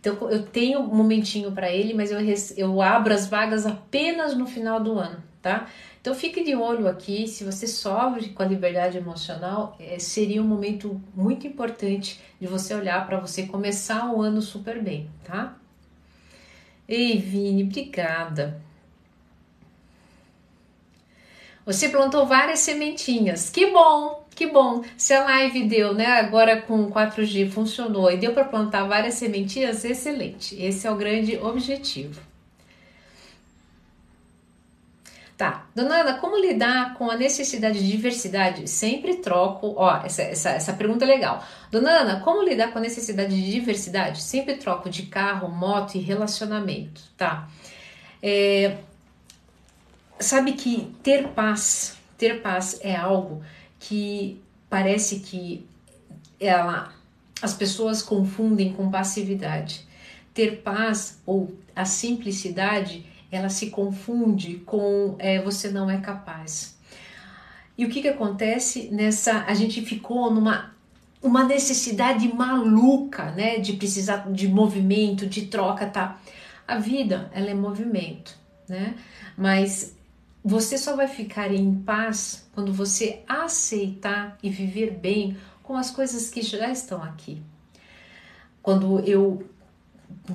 [0.00, 2.18] Então eu tenho um momentinho para ele, mas eu,
[2.56, 5.66] eu abro as vagas apenas no final do ano, tá?
[6.00, 10.46] Então fique de olho aqui, se você sofre com a liberdade emocional, é, seria um
[10.46, 15.56] momento muito importante de você olhar para você começar o ano super bem, tá?
[16.88, 18.62] Ei, Vini, obrigada.
[21.66, 23.50] Você plantou várias sementinhas.
[23.50, 24.82] Que bom, que bom.
[24.96, 29.84] Se a live deu, né, agora com 4G funcionou e deu para plantar várias sementinhas,
[29.84, 30.56] excelente.
[30.58, 32.27] Esse é o grande objetivo.
[35.38, 38.68] Tá, dona Ana, como lidar com a necessidade de diversidade?
[38.68, 39.72] Sempre troco.
[39.76, 41.46] Ó, essa, essa, essa pergunta é legal.
[41.70, 44.20] Dona Ana, como lidar com a necessidade de diversidade?
[44.20, 47.48] Sempre troco de carro, moto e relacionamento, tá?
[48.20, 48.78] É,
[50.18, 53.40] sabe que ter paz, ter paz é algo
[53.78, 55.64] que parece que
[56.40, 56.92] ela,
[57.40, 59.86] as pessoas confundem com passividade.
[60.34, 66.78] Ter paz ou a simplicidade ela se confunde com é, você não é capaz.
[67.76, 69.44] E o que, que acontece nessa?
[69.44, 70.76] A gente ficou numa
[71.20, 76.20] uma necessidade maluca, né, de precisar de movimento, de troca, tá?
[76.66, 78.36] A vida, ela é movimento,
[78.68, 78.94] né?
[79.36, 79.96] Mas
[80.44, 86.30] você só vai ficar em paz quando você aceitar e viver bem com as coisas
[86.30, 87.42] que já estão aqui.
[88.62, 89.44] Quando eu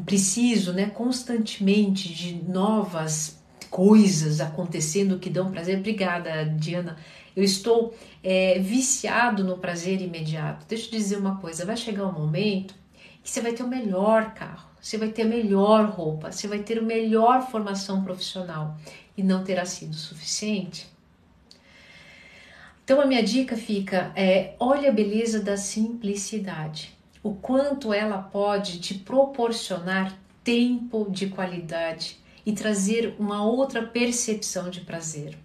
[0.05, 5.79] preciso, né, constantemente de novas coisas acontecendo que dão prazer.
[5.79, 6.97] Obrigada, Diana.
[7.35, 10.65] Eu estou é, viciado no prazer imediato.
[10.67, 12.75] Deixa eu dizer uma coisa: vai chegar um momento
[13.23, 16.59] que você vai ter o melhor carro, você vai ter a melhor roupa, você vai
[16.59, 18.77] ter a melhor formação profissional
[19.17, 20.87] e não terá sido suficiente.
[22.83, 26.93] Então a minha dica fica: é, olha a beleza da simplicidade
[27.23, 30.13] o quanto ela pode te proporcionar
[30.43, 35.37] tempo de qualidade e trazer uma outra percepção de prazer.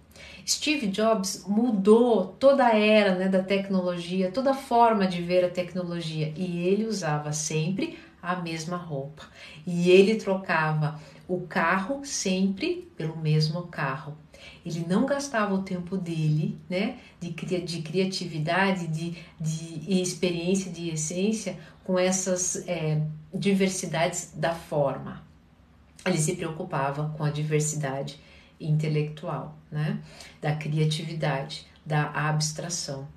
[0.45, 5.49] Steve Jobs mudou toda a era né, da tecnologia, toda a forma de ver a
[5.49, 9.23] tecnologia e ele usava sempre a mesma roupa
[9.65, 14.17] e ele trocava o carro sempre pelo mesmo carro.
[14.65, 21.57] Ele não gastava o tempo dele, né, de, de criatividade, de, de experiência, de essência,
[21.83, 23.01] com essas é,
[23.33, 25.23] diversidades da forma.
[26.05, 28.19] Ele se preocupava com a diversidade
[28.59, 29.99] intelectual, né?
[30.41, 33.07] da criatividade, da abstração.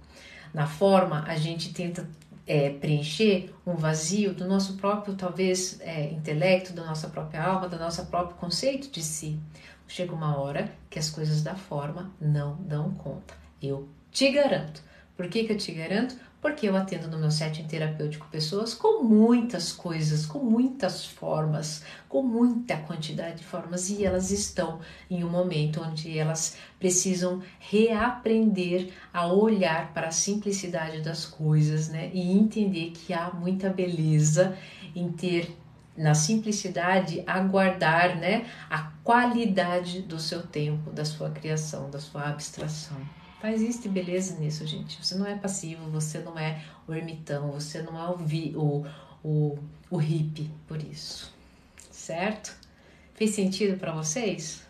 [0.55, 2.09] Na forma, a gente tenta
[2.47, 7.79] é, preencher um vazio do nosso próprio, talvez, é, intelecto, da nossa própria alma, do
[7.79, 9.39] nosso próprio conceito de si.
[9.87, 13.35] Chega uma hora que as coisas da forma não dão conta.
[13.63, 14.83] Eu te garanto.
[15.17, 16.17] Por que, que eu te garanto?
[16.43, 22.21] Porque eu atendo no meu setting terapêutico pessoas com muitas coisas, com muitas formas, com
[22.21, 29.29] muita quantidade de formas e elas estão em um momento onde elas precisam reaprender a
[29.29, 32.11] olhar para a simplicidade das coisas, né?
[32.13, 34.59] E entender que há muita beleza
[34.97, 35.57] em ter
[35.97, 42.97] na simplicidade aguardar, né, a qualidade do seu tempo, da sua criação, da sua abstração.
[43.43, 45.05] Mas existe beleza nisso, gente.
[45.05, 48.87] Você não é passivo, você não é o ermitão, você não é o, vi, o,
[49.25, 49.59] o,
[49.91, 51.35] o hippie por isso.
[51.91, 52.57] Certo?
[53.15, 54.65] Fez sentido para vocês?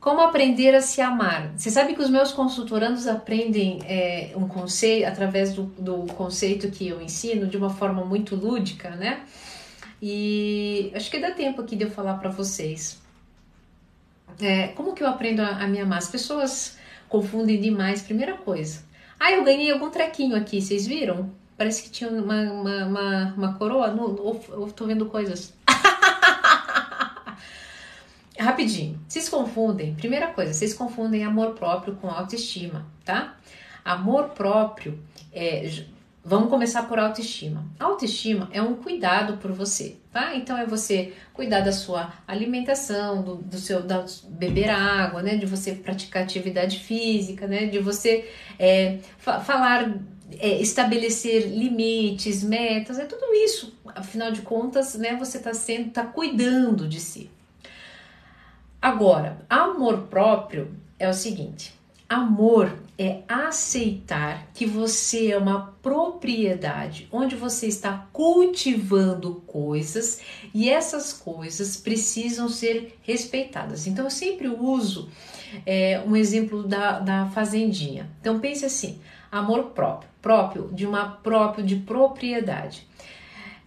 [0.00, 1.52] Como aprender a se amar?
[1.56, 6.88] Você sabe que os meus consultorandos aprendem é, um conceito através do, do conceito que
[6.88, 9.24] eu ensino de uma forma muito lúdica, né?
[10.00, 13.07] E acho que dá tempo aqui de eu falar para vocês.
[14.40, 15.98] É, como que eu aprendo a, a me amar?
[15.98, 16.76] As pessoas
[17.08, 18.02] confundem demais.
[18.02, 18.82] Primeira coisa.
[19.18, 21.30] Ah, eu ganhei algum trequinho aqui, vocês viram?
[21.56, 23.88] Parece que tinha uma, uma, uma, uma coroa.
[23.88, 25.52] Não, ou, ou tô vendo coisas.
[28.38, 29.00] Rapidinho.
[29.08, 29.96] Vocês confundem.
[29.96, 33.34] Primeira coisa, vocês confundem amor próprio com autoestima, tá?
[33.84, 35.00] Amor próprio
[35.32, 35.68] é
[36.28, 37.64] Vamos começar por autoestima.
[37.80, 40.36] Autoestima é um cuidado por você, tá?
[40.36, 45.36] Então é você cuidar da sua alimentação, do, do seu da, beber água, né?
[45.36, 47.64] De você praticar atividade física, né?
[47.64, 49.90] De você é, fa falar,
[50.38, 53.74] é, estabelecer limites, metas, é tudo isso.
[53.86, 55.16] Afinal de contas, né?
[55.16, 57.30] Você está sendo, tá cuidando de si.
[58.82, 61.72] Agora, amor próprio é o seguinte:
[62.06, 70.20] Amor é aceitar que você é uma propriedade onde você está cultivando coisas
[70.52, 73.86] e essas coisas precisam ser respeitadas.
[73.86, 75.08] Então eu sempre uso
[75.64, 78.10] é, um exemplo da, da fazendinha.
[78.20, 82.88] Então pense assim: amor próprio, próprio de uma próprio de propriedade.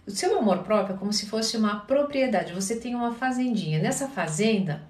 [0.06, 2.52] O seu amor próprio é como se fosse uma propriedade.
[2.52, 3.80] Você tem uma fazendinha.
[3.80, 4.82] Nessa fazenda,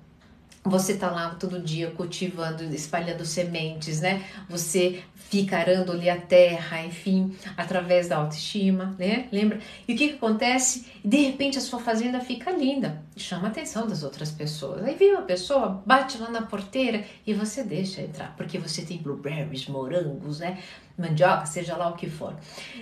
[0.64, 4.24] você tá lá todo dia cultivando, espalhando sementes, né?
[4.48, 9.28] Você fica arando ali a terra, enfim, através da autoestima, né?
[9.32, 9.58] Lembra?
[9.88, 10.86] E o que, que acontece?
[11.04, 14.84] De repente a sua fazenda fica linda, chama a atenção das outras pessoas.
[14.84, 18.98] Aí vem uma pessoa, bate lá na porteira e você deixa entrar, porque você tem
[18.98, 20.58] blueberries, morangos, né?
[20.96, 22.36] Mandioca, seja lá o que for.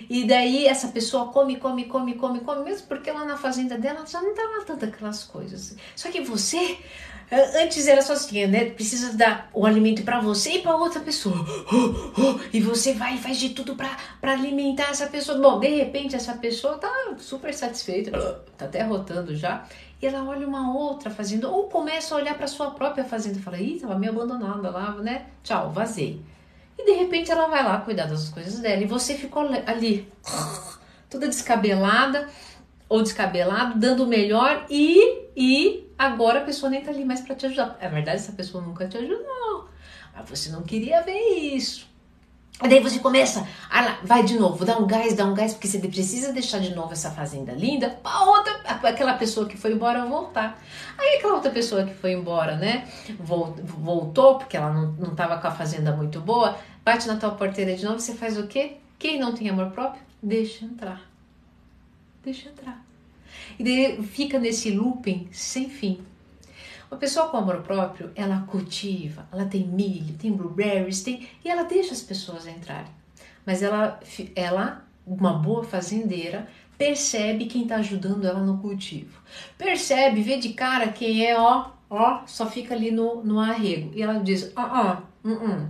[0.09, 4.05] E daí essa pessoa come, come, come, come, come, mesmo porque lá na fazenda dela
[4.05, 5.77] já não tá lá tantas aquelas coisas.
[5.95, 6.77] Só que você
[7.31, 8.71] Antes era só assim, né?
[8.71, 11.35] Precisa dar o alimento para você e para outra pessoa.
[12.51, 15.37] E você vai e faz de tudo para alimentar essa pessoa.
[15.37, 18.11] Bom, de repente essa pessoa tá super satisfeita,
[18.57, 19.65] tá até rotando já.
[20.01, 23.41] E ela olha uma outra fazenda, ou começa a olhar para sua própria fazenda e
[23.41, 25.27] fala: Ih, tava meio abandonada lá, né?
[25.43, 26.21] Tchau, vazei.
[26.77, 30.11] E de repente ela vai lá cuidar das coisas dela e você ficou ali,
[31.09, 32.27] toda descabelada
[32.91, 37.33] ou descabelado, dando o melhor e, e agora a pessoa nem tá ali mais para
[37.33, 37.77] te ajudar.
[37.79, 39.69] É verdade, essa pessoa nunca te ajudou.
[40.13, 41.87] Mas você não queria ver isso.
[42.61, 45.69] E daí você começa, ah vai de novo, dá um gás, dá um gás, porque
[45.69, 50.05] você precisa deixar de novo essa fazenda linda para outra, aquela pessoa que foi embora
[50.05, 50.61] voltar.
[50.97, 52.89] Aí aquela outra pessoa que foi embora, né,
[53.21, 57.73] voltou, porque ela não, não tava com a fazenda muito boa, bate na tua porteira
[57.73, 58.73] de novo, você faz o quê?
[58.99, 61.10] Quem não tem amor próprio, deixa entrar
[62.23, 62.85] deixa entrar.
[63.57, 66.01] E daí fica nesse looping sem fim.
[66.89, 71.63] Uma pessoa com amor próprio, ela cultiva, ela tem milho, tem blueberries, tem, e ela
[71.63, 72.91] deixa as pessoas entrarem.
[73.45, 73.99] Mas ela,
[74.35, 79.21] ela, uma boa fazendeira, percebe quem está ajudando ela no cultivo.
[79.57, 83.91] Percebe, vê de cara quem é, ó, ó, só fica ali no, no arrego.
[83.95, 85.69] E ela diz: ah, ah, uh, uh,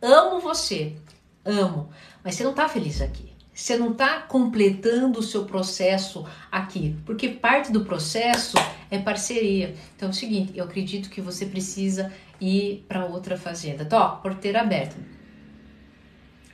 [0.00, 0.96] amo você,
[1.44, 1.90] amo,
[2.24, 3.27] mas você não está feliz aqui.
[3.58, 8.56] Você não está completando o seu processo aqui, porque parte do processo
[8.88, 9.74] é parceria.
[9.96, 13.84] Então é o seguinte, eu acredito que você precisa ir para outra fazenda.
[13.84, 14.94] Tó, porteira aberta.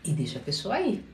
[0.03, 1.05] E deixa a pessoa ir.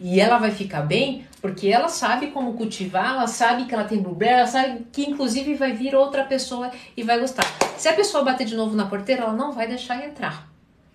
[0.00, 4.00] E ela vai ficar bem porque ela sabe como cultivar, ela sabe que ela tem
[4.00, 7.44] blueberry, ela sabe que inclusive vai vir outra pessoa e vai gostar.
[7.76, 10.48] Se a pessoa bater de novo na porteira, ela não vai deixar entrar,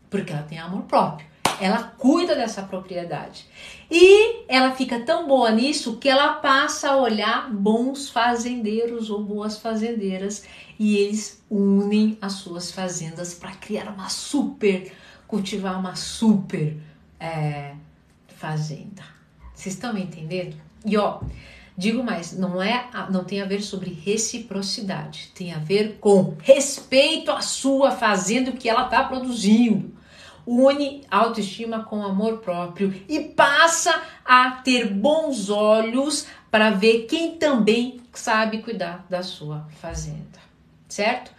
[0.09, 1.34] porque ela tem amor próprio.
[1.59, 3.45] Ela cuida dessa propriedade.
[3.89, 9.57] E ela fica tão boa nisso que ela passa a olhar bons fazendeiros ou boas
[9.57, 10.43] fazendeiras
[10.77, 14.91] e eles unem as suas fazendas para criar uma super,
[15.27, 16.77] cultivar uma super
[17.19, 17.75] é,
[18.27, 19.03] fazenda.
[19.53, 20.57] Vocês estão me entendendo?
[20.85, 21.21] E ó,
[21.77, 27.31] digo mais, não é, não tem a ver sobre reciprocidade, tem a ver com respeito
[27.31, 29.94] à sua fazenda o que ela está produzindo.
[30.45, 37.99] Une autoestima com amor próprio e passa a ter bons olhos para ver quem também
[38.13, 40.39] sabe cuidar da sua fazenda,
[40.87, 41.31] certo?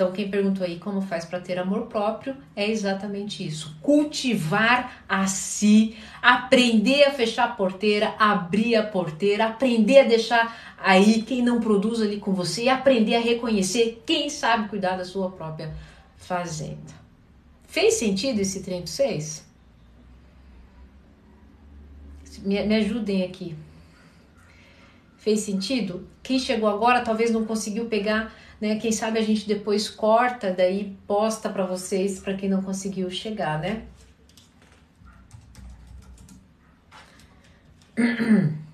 [0.00, 5.26] Então, quem perguntou aí como faz para ter amor próprio é exatamente isso: cultivar a
[5.26, 11.60] si, aprender a fechar a porteira, abrir a porteira, aprender a deixar aí quem não
[11.60, 15.70] produz ali com você e aprender a reconhecer quem sabe cuidar da sua própria
[16.16, 16.98] fazenda.
[17.70, 19.44] Fez sentido esse treino de vocês?
[22.42, 23.56] Me, me ajudem aqui.
[25.16, 26.06] Fez sentido?
[26.22, 28.78] Quem chegou agora talvez não conseguiu pegar né?
[28.78, 33.58] Quem sabe a gente depois corta, daí posta para vocês, para quem não conseguiu chegar,
[33.58, 33.84] né?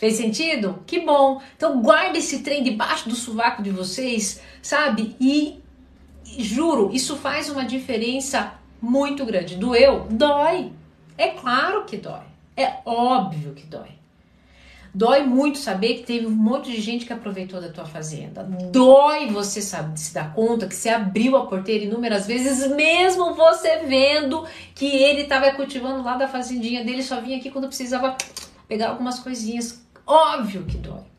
[0.00, 0.82] Fez sentido?
[0.86, 1.42] Que bom!
[1.54, 5.14] Então guarda esse trem debaixo do sovaco de vocês, sabe?
[5.20, 5.60] E
[6.24, 9.56] juro, isso faz uma diferença muito grande.
[9.56, 10.06] Doeu?
[10.08, 10.72] Dói.
[11.18, 12.22] É claro que dói.
[12.56, 13.90] É óbvio que dói.
[14.94, 18.42] Dói muito saber que teve um monte de gente que aproveitou da tua fazenda.
[18.72, 23.80] Dói você sabe, se dar conta que você abriu a porteira inúmeras vezes, mesmo você
[23.80, 28.16] vendo que ele estava cultivando lá da fazendinha dele, só vinha aqui quando precisava
[28.66, 29.89] pegar algumas coisinhas.
[30.06, 31.10] Óbvio que dói.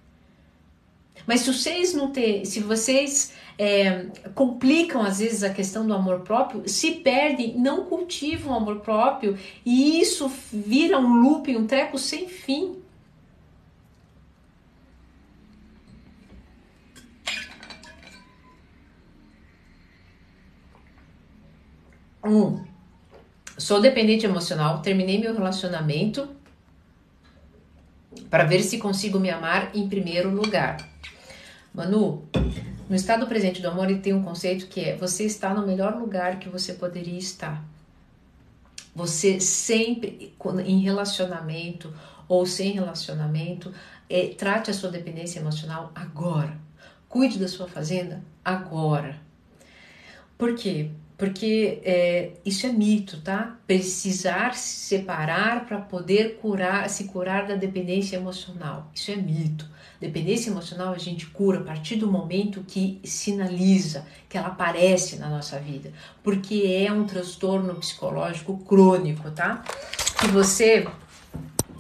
[1.26, 6.22] Mas se vocês não ter, se vocês é, complicam às vezes a questão do amor
[6.22, 11.98] próprio, se perdem, não cultivam o amor próprio e isso vira um loop, um treco
[11.98, 12.78] sem fim.
[22.24, 22.64] Um,
[23.58, 26.30] sou dependente emocional, terminei meu relacionamento
[28.30, 30.78] para ver se consigo me amar em primeiro lugar.
[31.74, 32.26] Manu,
[32.90, 35.96] no estado presente do amor, ele tem um conceito que é você está no melhor
[35.96, 37.64] lugar que você poderia estar.
[38.94, 40.34] Você sempre,
[40.66, 41.94] em relacionamento
[42.28, 43.74] ou sem relacionamento,
[44.10, 46.58] é, trate a sua dependência emocional agora.
[47.08, 49.18] Cuide da sua fazenda agora.
[50.38, 50.90] Por quê?
[51.22, 53.56] Porque é, isso é mito, tá?
[53.68, 58.90] Precisar se separar para poder curar, se curar da dependência emocional.
[58.96, 59.70] Isso é mito.
[60.00, 65.30] Dependência emocional a gente cura a partir do momento que sinaliza, que ela aparece na
[65.30, 65.94] nossa vida,
[66.24, 69.64] porque é um transtorno psicológico crônico, tá?
[70.20, 70.88] Que você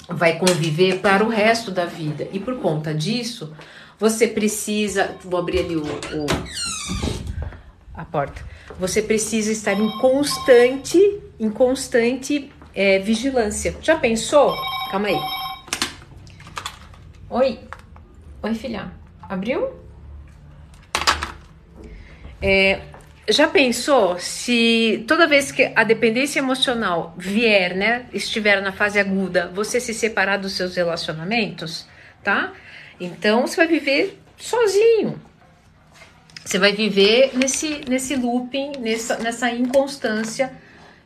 [0.07, 2.27] vai conviver para o resto da vida.
[2.31, 3.51] E por conta disso,
[3.97, 5.15] você precisa.
[5.23, 7.10] Vou abrir ali o, o
[7.93, 8.41] a porta
[8.79, 10.97] você precisa estar em constante,
[11.39, 13.75] em constante é, vigilância.
[13.81, 14.55] Já pensou?
[14.89, 15.19] Calma aí.
[17.29, 17.59] Oi,
[18.43, 19.69] oi filha, abriu?
[22.41, 22.81] É,
[23.29, 29.49] já pensou se toda vez que a dependência emocional vier, né, estiver na fase aguda,
[29.53, 31.87] você se separar dos seus relacionamentos,
[32.23, 32.51] tá?
[32.99, 35.21] Então você vai viver sozinho,
[36.43, 40.51] você vai viver nesse, nesse looping, nessa, nessa inconstância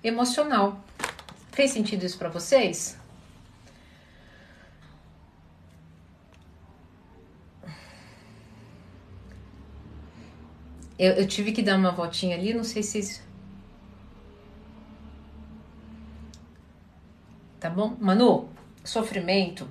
[0.04, 0.84] emocional.
[1.52, 2.98] Fez sentido isso para vocês?
[10.98, 13.22] Eu, eu, tive que dar uma voltinha ali, não sei se.
[17.60, 17.98] Tá bom?
[18.00, 18.50] Manu,
[18.84, 19.68] sofrimento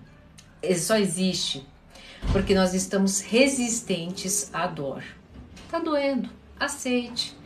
[0.77, 1.67] só existe
[2.33, 5.03] porque nós estamos resistentes à dor.
[5.75, 6.31] Tá doendo.
[6.61, 7.37] Aceite.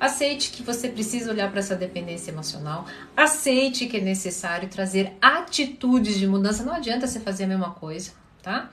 [0.00, 2.86] Aceite que você precisa olhar para essa dependência emocional.
[3.14, 6.64] Aceite que é necessário trazer atitudes de mudança.
[6.64, 8.12] Não adianta você fazer a mesma coisa,
[8.42, 8.70] tá?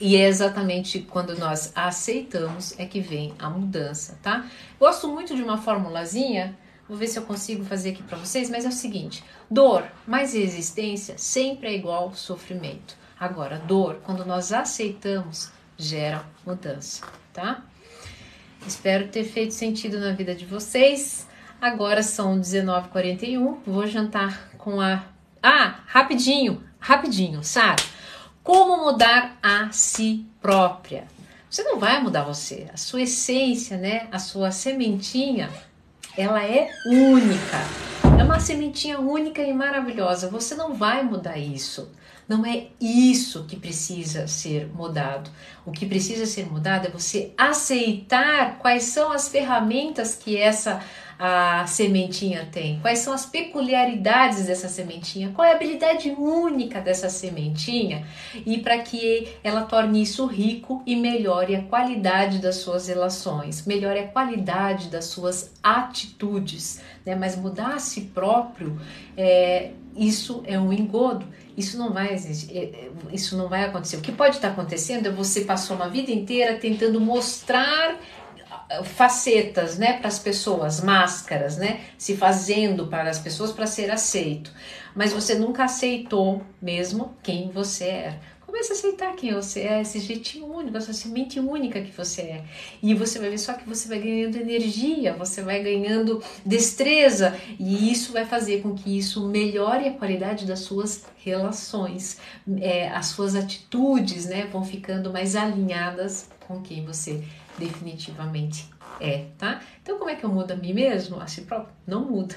[0.00, 4.48] E é exatamente quando nós aceitamos é que vem a mudança, tá?
[4.78, 6.56] Gosto muito de uma formulazinha
[6.86, 10.36] Vou ver se eu consigo fazer aqui para vocês, mas é o seguinte: dor mais
[10.36, 12.94] existência sempre é igual sofrimento.
[13.18, 17.64] Agora, dor, quando nós aceitamos, gera mudança, tá?
[18.66, 21.26] Espero ter feito sentido na vida de vocês.
[21.60, 25.04] Agora são 19h41, vou jantar com a.
[25.42, 27.82] Ah, rapidinho, rapidinho, Sara.
[28.42, 31.04] Como mudar a si própria?
[31.48, 34.08] Você não vai mudar você, a sua essência, né?
[34.10, 35.50] A sua sementinha,
[36.16, 37.58] ela é única.
[38.18, 40.28] É uma sementinha única e maravilhosa.
[40.28, 41.90] Você não vai mudar isso.
[42.28, 45.30] Não é isso que precisa ser mudado.
[45.66, 50.82] O que precisa ser mudado é você aceitar quais são as ferramentas que essa
[51.18, 57.08] a sementinha tem, quais são as peculiaridades dessa sementinha, qual é a habilidade única dessa
[57.08, 58.06] sementinha
[58.44, 64.00] e para que ela torne isso rico e melhore a qualidade das suas relações, melhore
[64.00, 67.14] a qualidade das suas atitudes, né?
[67.14, 68.78] Mas mudar a si próprio,
[69.16, 71.26] é, isso é um engodo.
[71.56, 73.96] Isso não vai é, isso não vai acontecer.
[73.96, 77.96] O que pode estar acontecendo é você passou uma vida inteira tentando mostrar
[78.84, 84.50] facetas, né, para as pessoas, máscaras, né, se fazendo para as pessoas para ser aceito.
[84.94, 88.20] Mas você nunca aceitou mesmo quem você é.
[88.46, 92.44] Comece a aceitar quem você é, esse jeitinho único, essa semente única que você é.
[92.80, 97.90] E você vai ver só que você vai ganhando energia, você vai ganhando destreza, e
[97.90, 102.18] isso vai fazer com que isso melhore a qualidade das suas relações.
[102.60, 108.68] É, as suas atitudes né, vão ficando mais alinhadas com quem você é definitivamente
[109.00, 109.60] é, tá?
[109.82, 111.20] Então, como é que eu mudo a mim mesmo?
[111.20, 111.74] A si próprio?
[111.86, 112.36] Não muda.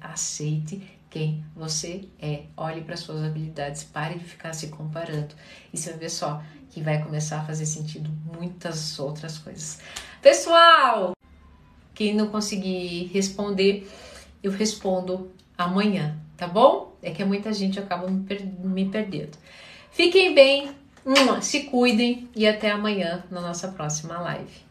[0.00, 2.44] Aceite quem você é.
[2.56, 5.34] Olhe para suas habilidades, pare de ficar se comparando.
[5.72, 9.80] E você vai ver só que vai começar a fazer sentido muitas outras coisas.
[10.20, 11.12] Pessoal,
[11.94, 13.90] quem não conseguir responder,
[14.42, 16.96] eu respondo amanhã, tá bom?
[17.02, 19.36] É que muita gente acaba me, per me perdendo.
[19.90, 20.70] Fiquem bem,
[21.40, 24.67] se cuidem e até amanhã na nossa próxima live.